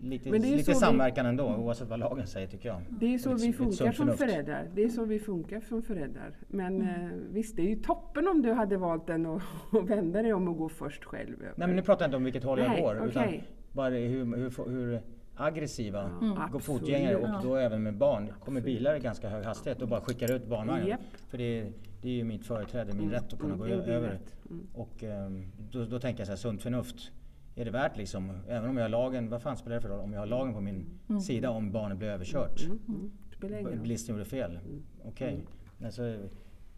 lite, 0.00 0.30
Men 0.30 0.40
det 0.42 0.48
är 0.48 0.52
lite 0.52 0.64
så 0.64 0.70
vi- 0.70 0.76
samverkan 0.76 1.26
ändå 1.26 1.44
oavsett 1.56 1.88
vad 1.88 1.98
lagen 1.98 2.26
säger 2.26 2.46
tycker 2.46 2.68
jag. 2.68 2.80
Det 3.00 3.14
är 3.14 3.18
så 3.18 3.28
Lite- 3.32 3.40
vi 3.42 3.46
lite 3.46 3.58
funkar 3.58 3.92
som 3.92 4.06
förnuft. 4.06 4.18
föräldrar. 4.18 4.68
Det 4.74 4.84
är 4.84 4.88
så 4.88 5.04
vi 5.04 5.18
funkar 5.18 5.60
som 5.60 5.82
föräldrar. 5.82 6.32
Men 6.48 6.82
eh, 6.82 7.10
visst, 7.30 7.56
det 7.56 7.62
är 7.62 7.68
ju 7.68 7.82
toppen 7.82 8.28
om 8.28 8.42
du 8.42 8.52
hade 8.52 8.76
valt 8.76 9.06
den 9.06 9.26
och, 9.26 9.42
och 9.72 9.90
vända 9.90 10.22
dig 10.22 10.32
om 10.32 10.48
och 10.48 10.56
gå 10.56 10.68
först 10.68 11.04
själv. 11.04 11.36
Nej 11.40 11.52
men 11.68 11.76
nu 11.76 11.82
pratar 11.82 12.04
jag 12.04 12.08
inte 12.08 12.16
om 12.16 12.24
vilket 12.24 12.44
håll 12.44 12.58
jag 12.58 12.68
Nej, 12.68 12.82
går. 12.82 13.06
Utan 13.08 13.24
okej. 13.24 13.44
bara 13.72 13.90
hur, 13.94 14.36
hur, 14.36 14.70
hur 14.70 15.00
aggressiva 15.36 16.10
Mm. 16.22 16.50
går 16.52 16.58
fotgängare 16.58 17.16
och 17.16 17.42
då 17.42 17.56
även 17.56 17.82
med 17.82 17.94
barn. 17.96 18.32
kommer 18.44 18.60
bilar 18.60 18.94
i 18.96 19.00
ganska 19.00 19.28
hög 19.28 19.44
hastighet 19.44 19.82
och 19.82 19.88
bara 19.88 20.00
skickar 20.00 20.32
ut 20.32 20.46
barnvagnen. 20.46 20.86
Japp. 20.88 21.00
För 21.28 21.38
det 21.38 21.60
är, 21.60 21.72
det 22.02 22.08
är 22.08 22.12
ju 22.12 22.24
mitt 22.24 22.46
företräde, 22.46 22.92
min 22.92 23.10
rätt 23.10 23.32
att 23.32 23.38
kunna 23.38 23.54
Mm, 23.54 23.68
gå 23.68 23.74
över. 23.74 24.18
Mm. 24.50 24.66
Och 24.74 25.02
ehm, 25.04 25.46
då, 25.70 25.84
då 25.84 25.98
tänker 25.98 26.20
jag 26.20 26.26
så 26.26 26.32
här, 26.32 26.36
sunt 26.36 26.62
förnuft. 26.62 27.12
Är 27.54 27.64
det 27.64 27.70
värt 27.70 27.96
liksom, 27.96 28.32
även 28.48 28.70
om 28.70 28.76
jag 28.76 28.84
har 28.84 28.88
lagen, 28.88 29.30
vad 29.30 29.42
fan 29.42 29.56
spelar 29.56 29.76
det 29.76 29.82
för 29.82 29.88
roll 29.88 30.00
om 30.00 30.12
jag 30.12 30.20
har 30.20 30.26
lagen 30.26 30.54
på 30.54 30.60
min 30.60 30.86
sida 31.20 31.50
om 31.50 31.72
barnet 31.72 31.98
blir 31.98 32.08
överkört? 32.08 32.64
Mm. 32.66 33.10
Roll. 33.40 33.78
Bilisten 33.78 34.14
gjorde 34.14 34.24
fel. 34.24 34.58
Okej. 35.04 35.46
Alltså, 35.84 36.18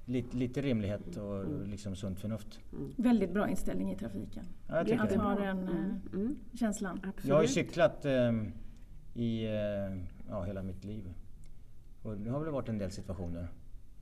lite, 0.04 0.36
lite 0.36 0.60
rimlighet 0.62 1.16
och 1.16 1.44
Mm. 1.44 1.70
liksom 1.70 1.96
sunt 1.96 2.20
förnuft. 2.20 2.60
Väldigt 2.96 3.32
bra 3.32 3.48
inställning 3.48 3.92
i 3.92 3.96
trafiken. 3.96 4.44
Ja, 4.68 4.76
jag 4.76 4.86
tycker 4.86 5.02
Att 5.04 5.14
ha 5.14 5.34
den 5.34 5.68
eh, 5.68 6.14
Mm. 6.14 6.36
känslan. 6.54 6.96
Absolut. 7.02 7.24
Jag 7.28 7.34
har 7.34 7.42
ju 7.42 7.48
cyklat 7.48 8.04
ehm, 8.04 8.52
i 9.14 9.44
eh, 9.44 9.52
ja, 10.28 10.42
hela 10.46 10.62
mitt 10.62 10.84
liv. 10.84 11.14
Och 12.02 12.16
det 12.16 12.30
har 12.30 12.40
väl 12.40 12.52
varit 12.52 12.68
en 12.68 12.78
del 12.78 12.90
situationer. 12.90 13.48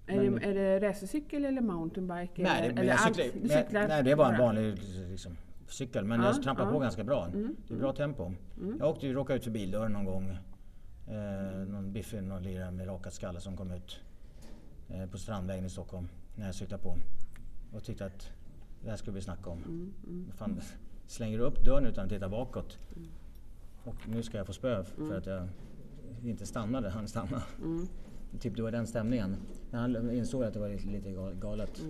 Är, 0.09 0.31
det, 0.31 0.47
är 0.47 0.55
det 0.55 0.88
racercykel 0.88 1.44
eller 1.44 1.61
mountainbike? 1.61 2.42
Nej, 2.42 2.59
eller, 2.64 2.75
det, 2.75 2.81
eller 2.81 2.90
jag 2.92 2.99
allt? 3.01 3.16
cyklar, 3.16 3.33
Du 3.42 3.49
men, 3.49 3.64
cyklar 3.64 3.88
nej, 3.88 4.03
det 4.03 4.16
bara 4.16 4.33
en 4.35 4.38
vanlig 4.40 4.79
liksom, 5.11 5.37
cykel. 5.68 6.05
Men 6.05 6.21
Ja, 6.21 6.27
jag 6.27 6.42
trampar 6.42 6.64
ja. 6.64 6.71
på 6.73 6.79
ganska 6.79 7.05
bra. 7.05 7.27
Mm, 7.27 7.57
Det 7.68 7.75
är 7.75 7.79
bra 7.79 7.92
tempo. 7.92 8.33
Jag 8.79 8.88
åkte, 8.90 9.12
råkade 9.12 9.37
ut 9.38 9.44
för 9.44 9.51
bildörren 9.51 9.92
någon 9.92 10.05
gång. 10.05 10.38
Eh, 11.09 11.59
någon 11.68 11.92
biffig 11.92 12.23
någon 12.23 12.42
lirare 12.42 12.71
med 12.71 12.87
rakat 12.87 13.12
skalle 13.14 13.40
som 13.40 13.57
kom 13.57 13.71
ut 13.71 14.01
eh, 14.88 15.07
på 15.07 15.18
Strandvägen 15.18 15.64
i 15.64 15.71
Stockholm 15.71 16.09
när 16.37 16.47
jag 16.47 16.55
cyklade 16.55 16.83
på. 16.83 16.97
Och 17.73 17.85
tyckte 17.85 18.07
att 18.07 18.31
det 18.85 18.90
här 18.90 18.97
skulle 18.97 19.14
vi 19.14 19.21
snacka 19.21 19.51
om. 19.51 19.59
Mm, 19.64 20.25
Vad 20.29 20.35
Fan, 20.35 20.61
slänger 21.07 21.38
du 21.38 21.44
upp 21.44 21.64
dörren 21.64 21.87
utan 21.87 22.05
att 22.05 22.11
titta 22.11 22.29
bakåt? 22.29 22.79
Och 23.85 24.09
nu 24.09 24.23
ska 24.23 24.37
jag 24.38 24.47
få 24.47 24.53
spö 24.53 24.85
för 24.85 25.18
att 25.18 25.27
jag 25.27 25.49
inte 26.25 26.47
stannade, 26.47 26.88
han 26.90 27.09
stanna. 27.09 27.42
Typ 28.41 28.57
det 28.57 28.62
var 28.62 28.71
den 28.71 28.87
stämningen. 28.87 29.37
När 29.71 29.79
han 29.81 30.11
insåg 30.11 30.45
att 30.45 30.53
det 30.55 30.61
var 30.61 30.69
lite, 30.69 30.88
lite 30.88 31.11
gal- 31.11 31.35
galet. 31.41 31.83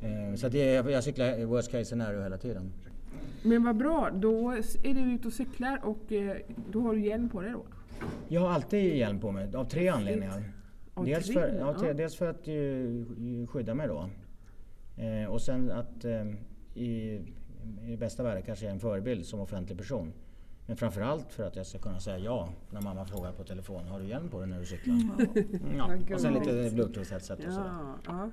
Eh, 0.00 0.34
Så 0.36 0.46
att 0.46 0.52
det, 0.52 0.74
är- 0.76 0.88
jag 0.90 1.04
cyklar 1.04 1.38
i 1.40 1.44
worst 1.44 1.70
case 1.70 1.84
scenario 1.84 2.22
hela 2.22 2.38
tiden. 2.38 2.72
Men 3.42 3.64
vad 3.64 3.76
bra, 3.76 4.10
då 4.14 4.50
är 4.84 4.94
du 4.94 5.00
ute 5.14 5.28
och 5.28 5.34
cyklar 5.34 5.80
och 5.84 6.12
eh, 6.12 6.36
då 6.72 6.80
har 6.80 6.94
du 6.94 7.00
hjälm 7.00 7.28
på 7.28 7.40
dig 7.40 7.52
då? 7.52 7.62
Jag 8.28 8.40
har 8.40 8.48
alltid 8.50 8.96
hjälm 8.96 9.20
på 9.20 9.30
mig 9.32 9.54
av 9.56 9.64
tre 9.64 9.88
anledningar. 9.88 10.42
Av 10.94 11.04
Dels 11.04 11.26
tre? 11.26 11.34
för, 11.34 11.54
ja, 11.58 11.74
tre, 11.78 11.88
Ja. 11.88 11.94
dels 11.94 12.16
för 12.16 12.26
att 12.30 12.48
eh, 12.48 13.46
skydda 13.48 13.74
mig 13.74 13.88
då. 13.88 14.08
Eh, 15.02 15.28
och 15.30 15.40
sen 15.40 15.70
att 15.70 16.04
eh, 16.04 16.24
i, 16.74 17.20
i 17.86 17.96
bästa 17.96 18.22
världen 18.22 18.42
kanske 18.42 18.64
jag 18.64 18.70
är 18.70 18.74
en 18.74 18.80
förebild 18.80 19.26
som 19.26 19.40
offentlig 19.40 19.78
person. 19.78 20.12
Men 20.66 20.76
framförallt 20.76 21.32
för 21.32 21.44
att 21.44 21.56
jag 21.56 21.66
ska 21.66 21.78
kunna 21.78 22.00
säga 22.00 22.18
ja 22.18 22.48
när 22.70 22.80
mamma 22.80 23.04
frågar 23.04 23.32
på 23.32 23.44
telefon. 23.44 23.84
Har 23.84 24.00
du 24.00 24.06
hjälm 24.06 24.28
på 24.28 24.40
dig 24.40 24.48
när 24.48 24.60
du 24.60 24.66
cyklar? 24.66 24.94
Mm, 24.94 25.76
ja. 25.76 25.86
Vad 25.86 26.12
Och 26.12 26.20
sen 26.20 26.34
lite 26.34 26.50
bluetooth-headset 26.52 27.46
och 27.46 27.52
sådär. 27.52 27.68
Ja, 27.68 27.98
ja. 28.06 28.30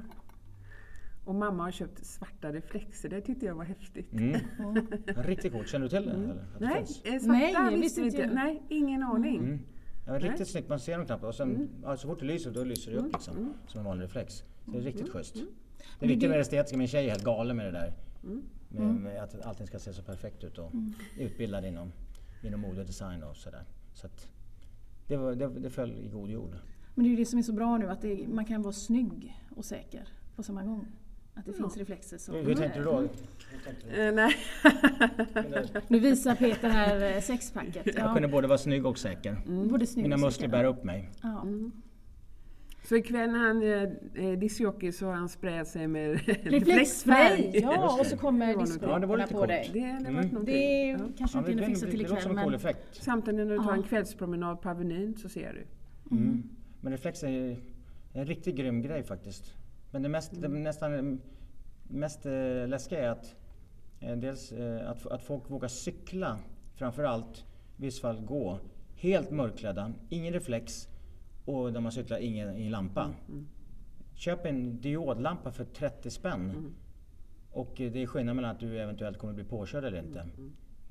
Och 1.25 1.35
mamma 1.35 1.63
har 1.63 1.71
köpt 1.71 2.05
svarta 2.05 2.51
reflexer, 2.51 3.09
det 3.09 3.21
tyckte 3.21 3.45
jag 3.45 3.55
var 3.55 3.63
häftigt. 3.63 4.13
Mm. 4.13 4.39
Riktigt 5.05 5.53
coolt. 5.53 5.67
Känner 5.67 5.85
du 5.85 5.89
till 5.89 6.05
det? 6.05 6.11
Eller? 6.11 6.29
Att 6.29 6.59
det 6.59 6.65
Nej, 6.65 6.75
finns? 6.75 7.01
eh, 7.05 7.19
svarta 7.19 7.33
Nej, 7.33 7.75
visste 7.75 7.81
visste 7.81 8.01
vi 8.01 8.07
inte 8.07 8.21
jag. 8.21 8.33
Nej, 8.33 8.63
ingen 8.69 9.03
aning. 9.03 9.37
Mm. 9.37 9.59
Ja, 10.05 10.11
Nej. 10.11 10.21
riktigt 10.21 10.47
snyggt. 10.47 10.69
Man 10.69 10.79
ser 10.79 10.97
dem 10.97 11.05
knappt. 11.05 11.23
Och 11.23 11.35
sen, 11.35 11.69
ja, 11.83 11.97
så 11.97 12.07
fort 12.07 12.19
det 12.19 12.25
lyser, 12.25 12.51
då 12.51 12.63
lyser 12.63 12.91
det 12.91 12.97
upp 12.97 13.13
liksom. 13.13 13.53
Som 13.67 13.79
en 13.79 13.85
vanlig 13.85 14.03
reflex. 14.03 14.33
Så 14.65 14.71
det 14.71 14.77
är 14.77 14.81
riktigt 14.81 15.09
schysst. 15.09 15.35
Det 15.99 16.05
är 16.05 16.09
viktigt 16.09 16.29
med 16.29 16.37
det 16.37 16.41
estetiska. 16.41 16.77
Min 16.77 16.87
tjej 16.87 17.05
är 17.05 17.09
helt 17.09 17.23
galen 17.23 17.57
med 17.57 17.65
det 17.65 17.71
där. 17.71 17.93
Med, 18.69 18.95
med 18.95 19.23
att 19.23 19.41
allting 19.41 19.67
ska 19.67 19.79
se 19.79 19.93
så 19.93 20.01
perfekt 20.01 20.43
ut 20.43 20.57
och 20.57 20.71
utbildad 21.17 21.65
inom, 21.65 21.91
inom 22.41 22.60
mode 22.60 22.80
och 22.82 22.88
design 22.88 23.23
och 23.23 23.36
sådär. 23.38 23.63
Så 23.93 24.06
att 24.08 24.28
det, 25.08 25.17
var, 25.17 25.36
det, 25.36 25.47
det 25.47 25.69
föll 25.69 25.91
i 25.91 26.08
god 26.08 26.30
jord. 26.30 26.56
Men 26.95 27.04
det 27.04 27.08
är 27.10 27.12
ju 27.12 27.17
det 27.17 27.25
som 27.25 27.39
är 27.39 27.43
så 27.43 27.54
bra 27.54 27.78
nu 27.78 27.89
att 27.89 28.02
det, 28.02 28.28
man 28.28 28.45
kan 28.45 28.62
vara 28.62 28.73
snygg 28.73 29.38
och 29.56 29.65
säker. 29.65 30.08
på 30.36 30.43
samma 30.43 30.63
gång? 30.63 30.88
Att 31.34 31.45
det 31.45 31.54
finns 31.54 31.78
reflexer 31.78 32.17
som... 32.17 32.36
Hur 32.36 32.56
tänkte 32.56 32.80
du 32.80 32.86
då? 32.86 33.02
Eh, 33.93 34.13
nej. 34.13 34.36
Nu 35.88 35.99
visar 35.99 36.36
Peter 36.36 36.69
här 36.69 37.15
eh, 37.15 37.21
sexpacket. 37.21 37.86
Jag 37.86 37.95
Ja, 37.95 38.13
kunde 38.13 38.28
både 38.28 38.47
vara 38.47 38.58
snygg 38.58 38.86
och 38.86 38.97
säker. 38.97 39.38
både 39.69 39.88
snygg 39.88 40.04
Mina 40.04 40.17
muskler 40.17 40.47
bär 40.47 40.63
upp 40.63 40.84
mig. 40.84 41.10
Ja. 41.21 41.45
Så 42.83 42.95
ikväll 42.95 43.31
när 43.31 43.39
han 43.39 43.63
är 43.63 44.35
discjockey 44.35 44.91
så 44.91 45.05
har 45.05 45.13
han 45.13 45.29
sprayat 45.29 45.67
sig 45.67 45.87
med 45.87 46.19
Reflexspray! 46.43 47.51
Ja, 47.53 47.99
och 47.99 48.05
så 48.05 48.17
kommer 48.17 48.57
discon 48.57 48.89
Ja, 48.89 48.99
det 48.99 49.07
var 49.07 49.17
lite 49.17 49.33
på 49.33 49.45
dig. 49.45 49.69
Det, 49.73 49.79
Mm. 49.79 50.13
någonting. 50.13 50.45
Det 50.45 50.87
Ja. 50.87 50.97
kanske 51.17 51.37
Ja, 51.37 51.39
inte 51.41 51.51
hinner 51.51 51.65
fixa 51.65 51.85
till 51.87 52.01
ikväll 52.01 52.21
cool 52.23 52.35
men... 52.35 52.53
effekt. 52.53 52.79
Samtidigt 52.91 53.47
när 53.47 53.53
du 53.57 53.57
tar 53.57 53.71
Ja. 53.71 53.75
en 53.75 53.83
kvällspromenad 53.83 54.61
på 54.61 54.69
Avenyn 54.69 55.17
så 55.17 55.29
ser 55.29 55.53
du. 55.53 55.65
Mm. 56.15 56.43
Men 56.81 56.91
reflex 56.91 57.23
är 57.23 57.57
en 58.13 58.25
riktigt 58.25 58.55
grym 58.55 58.81
grej 58.81 59.03
faktiskt. 59.03 59.53
Men 59.91 60.01
det 60.03 60.09
mest, 60.09 60.41
det 60.41 60.47
nästan 60.47 61.21
mest 61.87 62.25
eh, 62.25 62.67
läskiga 62.67 62.99
är 63.03 63.09
att 63.09 63.35
eh, 63.99 64.15
dels 64.15 64.51
eh, 64.51 64.89
att, 64.89 65.07
att 65.07 65.23
folk 65.23 65.49
vågar 65.49 65.67
cykla, 65.67 66.39
framförallt 66.75 67.45
i 67.77 67.81
vissa 67.81 68.01
fall 68.01 68.21
gå, 68.25 68.59
helt 68.95 69.31
mörkklädda, 69.31 69.93
ingen 70.09 70.33
reflex 70.33 70.87
och 71.49 71.73
när 71.73 71.79
man 71.79 71.91
cyklar 71.91 72.17
ingen, 72.17 72.57
ingen 72.57 72.71
lampa. 72.71 73.09
Köp 74.15 74.45
en 74.45 74.81
diodlampa 74.81 75.51
för 75.51 75.65
30 75.65 76.09
spänn. 76.09 76.73
Och 77.51 77.81
eh, 77.81 77.91
det 77.91 78.01
är 78.01 78.05
skillnad 78.07 78.35
mellan 78.35 78.51
att 78.51 78.59
du 78.59 78.79
eventuellt 78.79 79.17
kommer 79.17 79.33
bli 79.33 79.43
påkörd 79.43 79.83
eller 79.83 79.99
inte. 79.99 80.25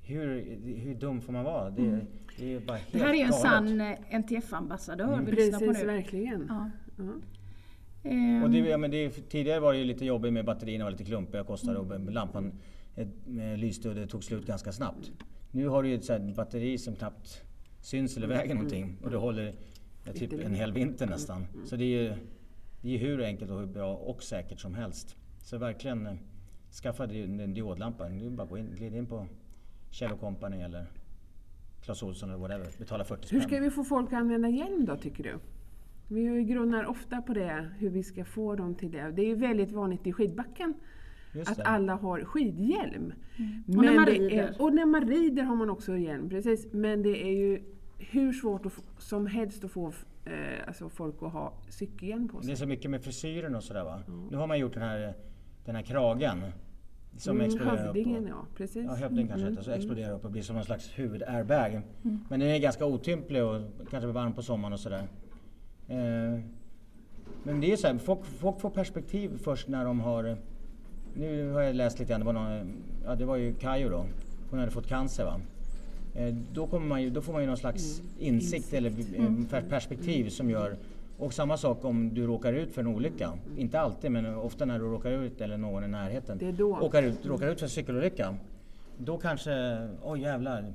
Hur, 0.02 0.58
hur 0.76 0.94
dum 0.94 1.20
får 1.20 1.32
man 1.32 1.44
vara? 1.44 1.70
Det, 1.70 2.00
det 2.38 2.54
är 2.54 2.60
bara 2.60 2.76
helt 2.76 2.92
Det 2.92 2.98
här 2.98 3.08
är 3.08 3.14
ju 3.14 3.20
en 3.20 3.32
sann 3.32 3.80
eh, 3.80 3.98
NTF-ambassadör 4.10 5.22
vi 5.26 5.32
lyssnar 5.32 5.58
på 5.58 5.72
nu. 5.72 5.84
verkligen. 5.84 6.46
Ja. 6.48 6.70
Ehm, 8.02 8.42
Och 8.42 8.50
det, 8.50 8.58
ja, 8.58 8.76
men 8.78 8.90
det, 8.90 9.10
tidigare 9.10 9.60
var 9.60 9.72
det 9.72 9.78
ju 9.78 9.84
lite 9.84 10.04
jobbigt 10.04 10.32
med 10.32 10.44
batterierna 10.44 10.84
var 10.84 10.90
lite 10.90 11.04
klumpiga 11.04 11.44
kostade 11.44 11.78
och 11.78 12.12
lampan 12.12 12.52
eh, 12.96 13.08
med 13.26 13.58
lyste 13.58 13.88
och 13.88 13.94
det 13.94 14.06
tog 14.06 14.24
slut 14.24 14.46
ganska 14.46 14.72
snabbt. 14.72 15.12
Nu 15.50 15.68
har 15.68 15.82
du 15.82 15.88
ju 15.88 15.94
ett 15.94 16.36
batteri 16.36 16.78
som 16.78 16.96
knappt 16.96 17.42
syns 17.80 18.16
eller 18.16 18.26
väger 18.26 18.54
någonting 18.54 18.96
och 19.02 19.10
det 19.10 19.16
håller 19.16 19.54
typ 20.12 20.32
en 20.32 20.54
hel 20.54 20.72
vinter 20.72 21.06
nästan. 21.06 21.46
Så 21.64 21.76
det 21.76 21.84
är 21.84 22.02
ju 22.02 22.14
det 22.80 22.94
är 22.94 22.98
hur 22.98 23.22
enkelt 23.22 23.50
och 23.50 23.58
hur 23.60 23.66
bra 23.66 23.94
och 23.94 24.22
säkert 24.22 24.60
som 24.60 24.74
helst. 24.74 25.16
Så 25.42 25.58
verkligen 25.58 26.06
eh, 26.06 26.14
skaffa 26.82 27.04
en 27.04 27.54
diodlampa. 27.54 28.08
Det 28.08 28.26
är 28.26 28.30
bara 28.30 28.42
att 28.42 28.48
gå 28.50 28.58
in, 28.58 28.74
glida 28.74 28.96
in 28.96 29.06
på 29.06 29.26
Kjell 29.90 30.10
Company 30.10 30.60
eller 30.60 30.86
Clas 31.82 32.02
Ohlson 32.02 32.28
eller 32.28 32.38
whatever. 32.38 32.66
Betala 32.78 33.04
40 33.04 33.26
spänn. 33.26 33.40
Hur 33.40 33.48
ska 33.48 33.60
vi 33.60 33.70
få 33.70 33.84
folk 33.84 34.12
att 34.12 34.18
använda 34.18 34.48
hjälm 34.48 34.84
då 34.84 34.96
tycker 34.96 35.24
du? 35.24 35.38
Vi 36.08 36.44
grunnar 36.44 36.84
ofta 36.84 37.22
på 37.22 37.34
det, 37.34 37.70
hur 37.78 37.90
vi 37.90 38.02
ska 38.02 38.24
få 38.24 38.54
dem 38.54 38.74
till 38.74 38.90
det. 38.90 39.10
Det 39.10 39.22
är 39.22 39.26
ju 39.26 39.34
väldigt 39.34 39.72
vanligt 39.72 40.06
i 40.06 40.12
skidbacken 40.12 40.74
att 41.46 41.60
alla 41.60 41.94
har 41.94 42.24
skidhjälm. 42.24 43.12
Och 43.66 43.84
när 43.84 43.94
man 43.94 44.04
det 44.04 44.12
rider. 44.12 44.38
Är, 44.38 44.62
och 44.62 44.74
när 44.74 44.86
man 44.86 45.08
rider 45.08 45.42
har 45.42 45.56
man 45.56 45.70
också 45.70 45.96
hjälm, 45.96 46.28
precis. 46.28 46.72
Men 46.72 47.02
det 47.02 47.26
är 47.26 47.36
ju 47.36 47.62
hur 47.98 48.32
svårt 48.32 48.62
som 48.98 49.26
helst 49.26 49.64
att 49.64 49.70
få 49.70 49.86
eh, 50.24 50.32
alltså 50.66 50.88
folk 50.88 51.14
att 51.22 51.32
ha 51.32 51.52
cykelhjälm 51.68 52.28
på 52.28 52.38
Det 52.40 52.44
är 52.44 52.46
sig. 52.46 52.56
så 52.56 52.66
mycket 52.66 52.90
med 52.90 53.02
frisyren 53.02 53.54
och 53.54 53.62
sådär 53.64 53.84
va. 53.84 54.02
Nu 54.30 54.36
har 54.36 54.46
man 54.46 54.58
gjort 54.58 54.74
den 54.74 54.82
här, 54.82 55.14
den 55.64 55.74
här 55.74 55.82
kragen. 55.82 56.44
Som 57.16 57.36
Mm, 57.36 57.46
exploderar 57.46 57.74
upp. 57.74 57.80
hövdingen, 57.80 58.24
och- 58.24 58.30
ja. 58.30 58.46
Precis. 58.56 58.84
Ja, 58.88 58.94
hövding 58.94 59.28
kanske 59.28 59.48
heter. 59.50 59.62
Så 59.62 59.70
exploderar 59.70 60.14
upp 60.14 60.24
och 60.24 60.30
blir 60.30 60.42
som 60.42 60.56
någon 60.56 60.64
slags 60.64 60.98
huvud-airbag. 60.98 61.80
Men 62.28 62.40
den 62.40 62.48
är 62.48 62.58
ganska 62.58 62.86
otymplig 62.86 63.44
och 63.44 63.60
kanske 63.90 64.06
blir 64.06 64.12
varm 64.12 64.32
på 64.32 64.42
sommaren 64.42 64.72
och 64.72 64.80
sådär. 64.80 65.02
Eh, 65.88 66.40
men 67.42 67.60
det 67.60 67.72
är 67.72 67.76
så 67.76 67.86
här, 67.86 67.98
folk, 67.98 68.24
folk 68.24 68.60
får 68.60 68.70
perspektiv 68.70 69.38
först 69.38 69.68
när 69.68 69.84
de 69.84 70.00
har... 70.00 70.36
Nu 71.14 71.50
har 71.52 71.60
jag 71.62 71.76
läst 71.76 71.98
lite 71.98 72.10
grann, 72.12 72.20
det 72.20 72.26
var, 72.26 72.32
någon, 72.32 72.72
ja, 73.04 73.14
det 73.14 73.24
var 73.24 73.36
ju 73.36 73.54
Kajo 73.54 73.88
då. 73.88 74.06
Hon 74.50 74.58
hade 74.58 74.70
fått 74.70 74.86
cancer 74.86 75.24
va. 75.24 75.40
Eh, 76.18 76.34
då, 76.52 76.66
kommer 76.66 76.86
man 76.86 77.02
ju, 77.02 77.10
då 77.10 77.22
får 77.22 77.32
man 77.32 77.42
ju 77.42 77.48
någon 77.48 77.56
slags 77.56 78.02
insikt 78.18 78.72
eller 78.72 78.90
eh, 78.90 79.50
per- 79.50 79.68
perspektiv 79.68 80.28
som 80.28 80.50
gör 80.50 80.76
och 81.18 81.34
samma 81.34 81.56
sak 81.56 81.84
om 81.84 82.14
du 82.14 82.26
råkar 82.26 82.52
ut 82.52 82.74
för 82.74 82.80
en 82.80 82.86
olycka. 82.86 83.32
Inte 83.56 83.80
alltid 83.80 84.10
men 84.10 84.34
ofta 84.34 84.64
när 84.64 84.78
du 84.78 84.84
råkar 84.84 85.10
ut 85.10 85.40
eller 85.40 85.56
någon 85.56 85.84
i 85.84 85.88
närheten. 85.88 86.38
Det. 86.38 86.62
Åkar 86.62 87.02
ut, 87.02 87.26
råkar 87.26 87.48
ut 87.48 87.58
för 87.58 87.66
en 87.66 87.70
cykelolycka. 87.70 88.36
Då 88.98 89.18
kanske, 89.18 89.88
oj 90.02 90.20
jävlar. 90.20 90.72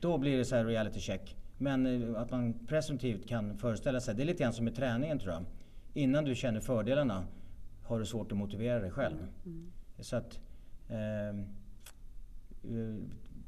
Då 0.00 0.18
blir 0.18 0.38
det 0.38 0.44
så 0.44 0.56
här 0.56 0.64
reality 0.64 1.00
check. 1.00 1.36
Men 1.58 1.86
eh, 2.14 2.20
att 2.20 2.30
man 2.30 2.54
presumtivt 2.68 3.28
kan 3.28 3.56
föreställa 3.56 4.00
sig, 4.00 4.14
det 4.14 4.22
är 4.22 4.26
lite 4.26 4.42
grann 4.42 4.52
som 4.52 4.64
med 4.64 4.76
träningen 4.76 5.18
tror 5.18 5.32
jag. 5.32 5.44
Innan 5.94 6.24
du 6.24 6.34
känner 6.34 6.60
fördelarna 6.60 7.24
har 7.82 7.98
du 7.98 8.06
svårt 8.06 8.32
att 8.32 8.38
motivera 8.38 8.80
dig 8.80 8.90
själv. 8.90 9.16
Så 10.00 10.16
att 10.16 10.38
eh, 10.88 11.40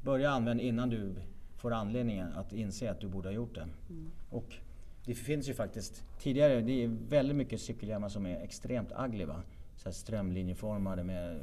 börja 0.03 0.29
använda 0.29 0.63
innan 0.63 0.89
du 0.89 1.15
får 1.57 1.71
anledningen 1.73 2.33
att 2.33 2.53
inse 2.53 2.91
att 2.91 2.99
du 2.99 3.07
borde 3.07 3.27
ha 3.29 3.33
gjort 3.33 3.55
det. 3.55 3.67
Och 4.29 4.53
det 5.05 5.13
finns 5.15 5.49
ju 5.49 5.53
faktiskt 5.53 6.03
tidigare, 6.19 6.61
det 6.61 6.83
är 6.83 6.87
väldigt 7.09 7.35
mycket 7.35 7.61
cykelhjälmar 7.61 8.09
som 8.09 8.25
är 8.25 8.39
extremt 8.43 8.91
ugly 9.05 9.25
va? 9.25 9.41
Så 9.77 9.85
här 9.89 9.93
strömlinjeformade 9.93 11.03
med, 11.03 11.39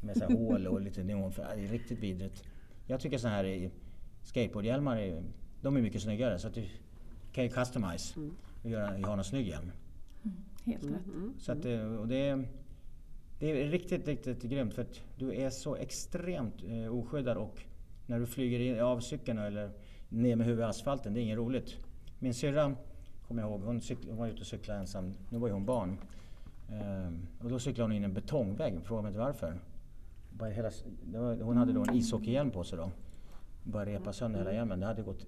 med 0.00 0.16
så 0.16 0.24
här 0.24 0.36
hål 0.36 0.66
och 0.66 0.80
lite 0.80 1.02
neonfärg. 1.04 1.60
Det 1.60 1.66
är 1.66 1.72
riktigt 1.72 1.98
vidrigt. 1.98 2.44
Jag 2.86 3.00
tycker 3.00 3.18
så 3.18 3.28
här 3.28 3.44
i- 3.44 3.70
skateboardhjälmar 4.22 4.96
är, 4.96 5.22
de 5.62 5.76
är 5.76 5.82
mycket 5.82 6.02
snyggare 6.02 6.38
så 6.38 6.48
att 6.48 6.54
du 6.54 6.64
kan 7.32 7.44
ju 7.44 7.50
customize 7.50 8.14
och 8.62 8.70
göra, 8.70 8.86
ha 9.06 9.16
någon 9.16 9.24
snygg 9.24 9.48
hjälm. 9.48 9.70
Helt 10.64 10.84
rätt. 10.84 10.92
Så 11.38 11.52
att, 11.52 11.62
det- 11.62 11.84
och 11.86 12.08
det, 12.08 12.28
är, 12.28 12.48
det 13.38 13.50
är 13.62 13.68
riktigt, 13.68 14.08
riktigt 14.08 14.42
grymt 14.42 14.74
för 14.74 14.82
att 14.82 15.00
du 15.18 15.34
är 15.34 15.50
så 15.50 15.76
extremt 15.76 16.54
eh, 16.68 16.94
oskyddad 16.94 17.36
och 17.36 17.62
när 18.12 18.20
du 18.20 18.26
flyger 18.26 18.60
in, 18.60 18.80
av 18.80 19.00
cykeln 19.00 19.38
eller 19.38 19.70
ner 20.08 20.36
med 20.36 20.46
huvudet 20.46 20.66
i 20.66 20.68
asfalten, 20.68 21.14
det 21.14 21.20
är 21.20 21.22
inget 21.22 21.38
roligt. 21.38 21.76
Min 22.18 22.34
syrra, 22.34 22.74
kommer 23.28 23.42
jag 23.42 23.50
ihåg, 23.50 23.62
hon, 23.62 23.80
cyk, 23.80 23.98
hon 24.08 24.16
var 24.16 24.26
ute 24.26 24.40
och 24.40 24.46
cyklade 24.46 24.80
ensam. 24.80 25.12
Nu 25.30 25.38
var 25.38 25.48
ju 25.48 25.54
hon 25.54 25.64
barn. 25.64 25.98
Ehm, 26.70 27.26
och 27.40 27.50
då 27.50 27.58
cyklade 27.58 27.84
hon 27.84 27.96
in 27.96 28.04
en 28.04 28.12
betongvägg, 28.14 28.80
fråga 28.84 29.02
mig 29.02 29.08
inte 29.08 29.18
varför. 29.18 29.54
Bara 30.30 30.50
hela, 30.50 30.70
var, 31.14 31.42
hon 31.42 31.56
hade 31.56 31.72
då 31.72 31.84
en 31.88 31.94
ishockeyhjälm 31.94 32.50
på 32.50 32.64
sig 32.64 32.78
då. 32.78 32.90
Bara 33.62 33.86
repa 33.86 34.12
sönder 34.12 34.38
hela 34.38 34.52
hjälmen. 34.52 34.80
Det 34.80 34.86
hade 34.86 35.02
gått... 35.02 35.26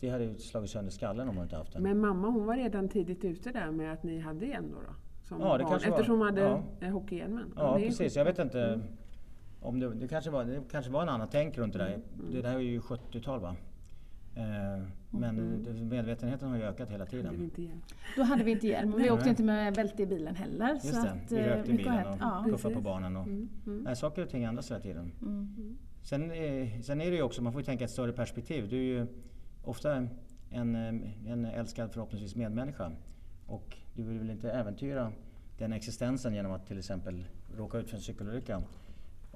Det 0.00 0.08
hade 0.08 0.24
ju 0.24 0.34
slagit 0.34 0.70
sönder 0.70 0.90
skallen 0.92 1.28
om 1.28 1.36
hon 1.36 1.44
inte 1.44 1.56
haft 1.56 1.72
den. 1.72 1.82
Men 1.82 2.00
mamma 2.00 2.28
hon 2.28 2.46
var 2.46 2.56
redan 2.56 2.88
tidigt 2.88 3.24
ute 3.24 3.50
där 3.50 3.70
med 3.70 3.92
att 3.92 4.02
ni 4.02 4.18
hade 4.18 4.46
hjälm 4.46 4.70
då? 4.70 4.76
då 4.76 4.94
som 5.24 5.40
Ja, 5.40 5.58
det 5.58 5.64
barn, 5.64 5.70
kanske 5.70 5.90
var. 5.90 5.96
eftersom 5.96 6.18
hon 6.18 6.26
hade 6.26 6.40
Ja. 6.40 6.62
ja. 6.80 6.88
hockeyhjälmen. 6.88 7.52
Ja 7.56 7.78
är 7.78 7.86
precis, 7.86 8.16
jag 8.16 8.24
vet 8.24 8.38
inte. 8.38 8.80
Om 9.68 9.80
det, 9.80 9.94
det, 9.94 10.08
kanske 10.08 10.30
var, 10.30 10.44
det 10.44 10.60
kanske 10.70 10.90
var 10.92 11.02
en 11.02 11.08
annan 11.08 11.28
tänk 11.30 11.58
runt 11.58 11.72
det 11.72 11.78
där. 11.78 11.98
Det 12.32 12.42
där 12.42 12.54
är 12.54 12.58
ju 12.58 12.80
70-tal 12.80 13.40
va? 13.40 13.56
Eh, 14.34 14.82
men 15.10 15.62
det- 15.64 15.72
medvetenheten 15.72 16.48
har 16.50 16.56
ju 16.56 16.62
ökat 16.62 16.90
hela 16.90 17.06
tiden. 17.06 17.50
Då 18.16 18.22
hade 18.22 18.44
vi 18.44 18.50
inte 18.50 18.66
hjälm 18.66 18.94
och 18.94 19.00
vi 19.00 19.10
åkte 19.10 19.28
inte 19.28 19.42
med 19.42 19.74
bälte 19.74 20.02
i 20.02 20.06
bilen 20.06 20.36
heller. 20.36 20.72
Just 20.72 20.94
så 20.94 21.02
det, 21.02 21.10
att, 21.10 21.32
vi 21.32 21.38
eh, 21.38 21.44
rökte 21.44 21.72
i 21.72 21.76
bilen 21.76 22.06
och 22.06 22.16
Ja. 22.20 22.44
puffade 22.50 22.74
på 22.74 22.80
barnen. 22.80 23.16
Och, 23.16 23.26
Mm. 23.26 23.48
Nej, 23.66 23.96
saker 23.96 24.22
och 24.22 24.28
ting 24.30 24.42
ändras 24.44 24.70
hela 24.70 24.80
tiden. 24.80 25.12
Mm. 25.22 25.76
Sen, 26.02 26.30
eh, 26.30 26.80
sen 26.80 27.00
är 27.00 27.10
det 27.10 27.16
ju 27.16 27.22
också, 27.22 27.42
man 27.42 27.52
får 27.52 27.60
ju 27.60 27.66
tänka 27.66 27.84
ett 27.84 27.90
större 27.90 28.12
perspektiv. 28.12 28.68
Du 28.68 28.76
är 28.76 28.82
ju 28.82 29.06
ofta 29.64 30.06
en, 30.50 30.78
en 31.26 31.44
älskad 31.44 31.92
förhoppningsvis 31.92 32.36
medmänniska. 32.36 32.92
Och 33.46 33.76
du 33.94 34.02
vill 34.02 34.18
väl 34.18 34.30
inte 34.30 34.50
äventyra 34.50 35.12
den 35.58 35.72
existensen 35.72 36.34
genom 36.34 36.52
att 36.52 36.66
till 36.66 36.78
exempel 36.78 37.24
råka 37.56 37.78
ut 37.78 37.88
för 37.88 37.96
en 37.96 38.02
cykelolycka 38.02 38.62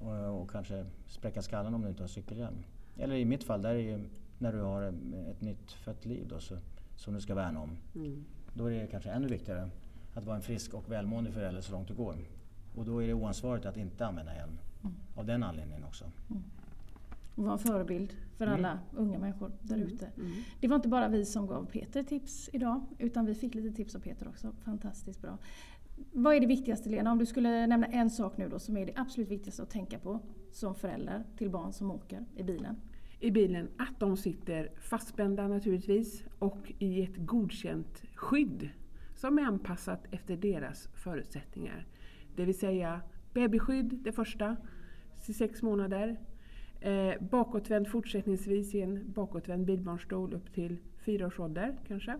och, 0.04 0.42
och 0.42 0.50
kanske 0.50 0.86
spräcka 1.06 1.42
skallen 1.42 1.74
om 1.74 1.82
du 1.82 1.88
inte 1.88 2.02
har 2.02 2.08
cykelhjälm. 2.08 2.64
Eller 2.96 3.14
i 3.16 3.24
mitt 3.24 3.44
fall, 3.44 3.62
där 3.62 3.74
är 3.74 3.78
ju 3.78 4.04
när 4.38 4.52
du 4.52 4.60
har 4.60 4.82
eh, 4.82 5.30
ett 5.30 5.40
nytt 5.40 5.72
fött 5.72 6.04
liv 6.04 6.26
då, 6.28 6.40
så, 6.40 6.56
som 6.96 7.14
du 7.14 7.20
ska 7.20 7.34
värna 7.34 7.60
om. 7.60 7.76
Mm. 7.94 8.24
Då 8.54 8.66
är 8.66 8.80
det 8.80 8.86
kanske 8.86 9.10
ännu 9.10 9.28
viktigare 9.28 9.70
att 10.14 10.24
vara 10.24 10.36
en 10.36 10.42
frisk 10.42 10.74
och 10.74 10.90
välmående 10.90 11.32
förälder 11.32 11.60
så 11.60 11.72
långt 11.72 11.88
det 11.88 11.94
går. 11.94 12.16
Och 12.76 12.84
då 12.84 13.02
är 13.02 13.06
det 13.06 13.14
oansvarigt 13.14 13.66
att 13.66 13.76
inte 13.76 14.06
använda 14.06 14.34
hjälm. 14.34 14.58
Av 15.16 15.26
den 15.26 15.42
anledningen 15.42 15.84
också. 15.84 16.04
Och 17.34 17.44
vara 17.44 17.52
en 17.52 17.58
förebild 17.58 18.12
för 18.36 18.46
Mm. 18.46 18.58
alla 18.58 18.78
unga 18.96 19.18
människor 19.18 19.52
där 19.62 19.76
ute. 19.76 20.06
Mm. 20.16 20.32
Det 20.60 20.68
var 20.68 20.76
inte 20.76 20.88
bara 20.88 21.08
vi 21.08 21.24
som 21.24 21.46
gav 21.46 21.64
Peter 21.66 22.02
tips 22.02 22.50
idag 22.52 22.86
utan 22.98 23.26
vi 23.26 23.34
fick 23.34 23.54
lite 23.54 23.76
tips 23.76 23.94
av 23.94 24.00
Peter 24.00 24.28
också. 24.28 24.52
Fantastiskt 24.64 25.22
bra. 25.22 25.38
Vad 26.12 26.34
är 26.34 26.40
det 26.40 26.46
viktigaste 26.46 26.88
Lena? 26.88 27.12
Om 27.12 27.18
du 27.18 27.26
skulle 27.26 27.66
nämna 27.66 27.86
en 27.86 28.10
sak 28.10 28.36
nu 28.36 28.48
då 28.48 28.58
som 28.58 28.76
är 28.76 28.86
det 28.86 28.92
absolut 28.96 29.28
viktigaste 29.30 29.62
att 29.62 29.70
tänka 29.70 29.98
på 29.98 30.20
som 30.50 30.74
förälder 30.74 31.24
till 31.36 31.50
barn 31.50 31.72
som 31.72 31.90
åker 31.90 32.24
i 32.36 32.42
bilen. 32.42 32.76
I 33.20 33.30
bilen 33.30 33.68
att 33.76 34.00
de 34.00 34.16
sitter 34.16 34.70
fastspända 34.80 35.48
naturligtvis 35.48 36.24
och 36.38 36.72
i 36.78 37.02
ett 37.02 37.16
godkänt 37.16 38.02
skydd 38.14 38.70
som 39.14 39.38
är 39.38 39.42
anpassat 39.42 40.06
efter 40.10 40.36
deras 40.36 40.88
förutsättningar. 40.94 41.86
Det 42.36 42.44
vill 42.44 42.58
säga 42.58 43.00
babyskydd 43.34 43.98
det 44.04 44.12
första, 44.12 44.56
till 45.24 45.34
sex 45.34 45.62
månader. 45.62 46.20
Eh, 46.80 47.22
bakåtvänd 47.30 47.88
fortsättningsvis 47.88 48.74
i 48.74 48.80
en 48.80 49.12
bakåtvänd 49.12 49.66
bilbarnstol 49.66 50.34
upp 50.34 50.52
till 50.52 50.78
fyra 51.04 51.26
års 51.26 51.40
ålder 51.40 51.76
kanske. 51.86 52.18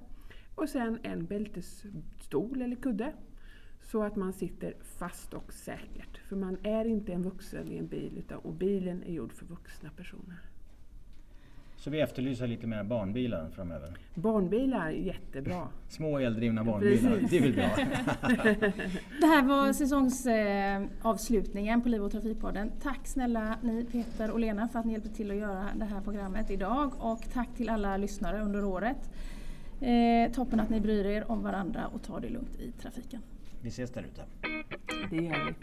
Och 0.54 0.68
sen 0.68 0.98
en 1.02 1.26
bältesstol 1.26 2.62
eller 2.62 2.76
kudde 2.76 3.12
så 3.82 4.02
att 4.02 4.16
man 4.16 4.32
sitter 4.32 4.74
fast 4.82 5.34
och 5.34 5.52
säkert. 5.52 6.18
För 6.28 6.36
man 6.36 6.56
är 6.62 6.84
inte 6.84 7.12
en 7.12 7.22
vuxen 7.22 7.72
i 7.72 7.78
en 7.78 7.86
bil 7.86 8.18
utan, 8.18 8.38
och 8.38 8.52
bilen 8.52 9.02
är 9.02 9.12
gjord 9.12 9.32
för 9.32 9.46
vuxna 9.46 9.90
personer. 9.96 10.52
Så 11.82 11.90
vi 11.90 12.00
efterlyser 12.00 12.46
lite 12.46 12.66
mer 12.66 12.84
barnbilar 12.84 13.50
framöver? 13.50 13.90
Barnbilar, 14.14 14.90
jättebra. 14.90 15.68
Små 15.88 16.18
eldrivna 16.18 16.64
barnbilar, 16.64 17.10
Precis. 17.10 17.30
det 17.30 17.38
är 17.38 17.42
väl 17.42 17.52
bra? 17.52 17.62
det 19.20 19.26
här 19.26 19.42
var 19.42 19.72
säsongsavslutningen 19.72 21.82
på 21.82 21.88
Liv 21.88 22.04
och 22.04 22.12
Trafikpodden. 22.12 22.72
Tack 22.82 23.06
snälla 23.06 23.58
ni 23.62 23.84
Peter 23.84 24.30
och 24.30 24.40
Lena 24.40 24.68
för 24.68 24.78
att 24.78 24.84
ni 24.84 24.92
hjälpte 24.92 25.10
till 25.10 25.30
att 25.30 25.36
göra 25.36 25.68
det 25.76 25.84
här 25.84 26.00
programmet 26.00 26.50
idag 26.50 26.92
och 26.98 27.20
tack 27.32 27.48
till 27.56 27.68
alla 27.68 27.96
lyssnare 27.96 28.42
under 28.42 28.64
året. 28.64 29.10
Eh, 29.80 30.32
toppen 30.32 30.60
att 30.60 30.70
ni 30.70 30.80
bryr 30.80 31.06
er 31.06 31.30
om 31.30 31.42
varandra 31.42 31.86
och 31.86 32.02
tar 32.02 32.20
det 32.20 32.28
lugnt 32.28 32.60
i 32.60 32.72
trafiken. 32.72 33.20
Vi 33.62 33.68
ses 33.68 33.90
där 33.90 34.02
ute. 34.02 34.24
Det 35.10 35.16
gör 35.16 35.44
vi. 35.46 35.54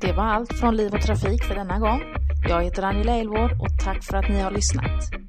Det 0.00 0.12
var 0.12 0.24
allt 0.24 0.52
från 0.52 0.76
Liv 0.76 0.94
och 0.94 1.00
Trafik 1.00 1.44
för 1.44 1.54
denna 1.54 1.78
gång. 1.78 2.02
Jag 2.48 2.62
heter 2.62 2.82
Angela 2.82 3.12
Elvård 3.12 3.52
och 3.52 3.68
tack 3.84 4.04
för 4.04 4.16
att 4.16 4.28
ni 4.28 4.40
har 4.40 4.50
lyssnat. 4.50 5.23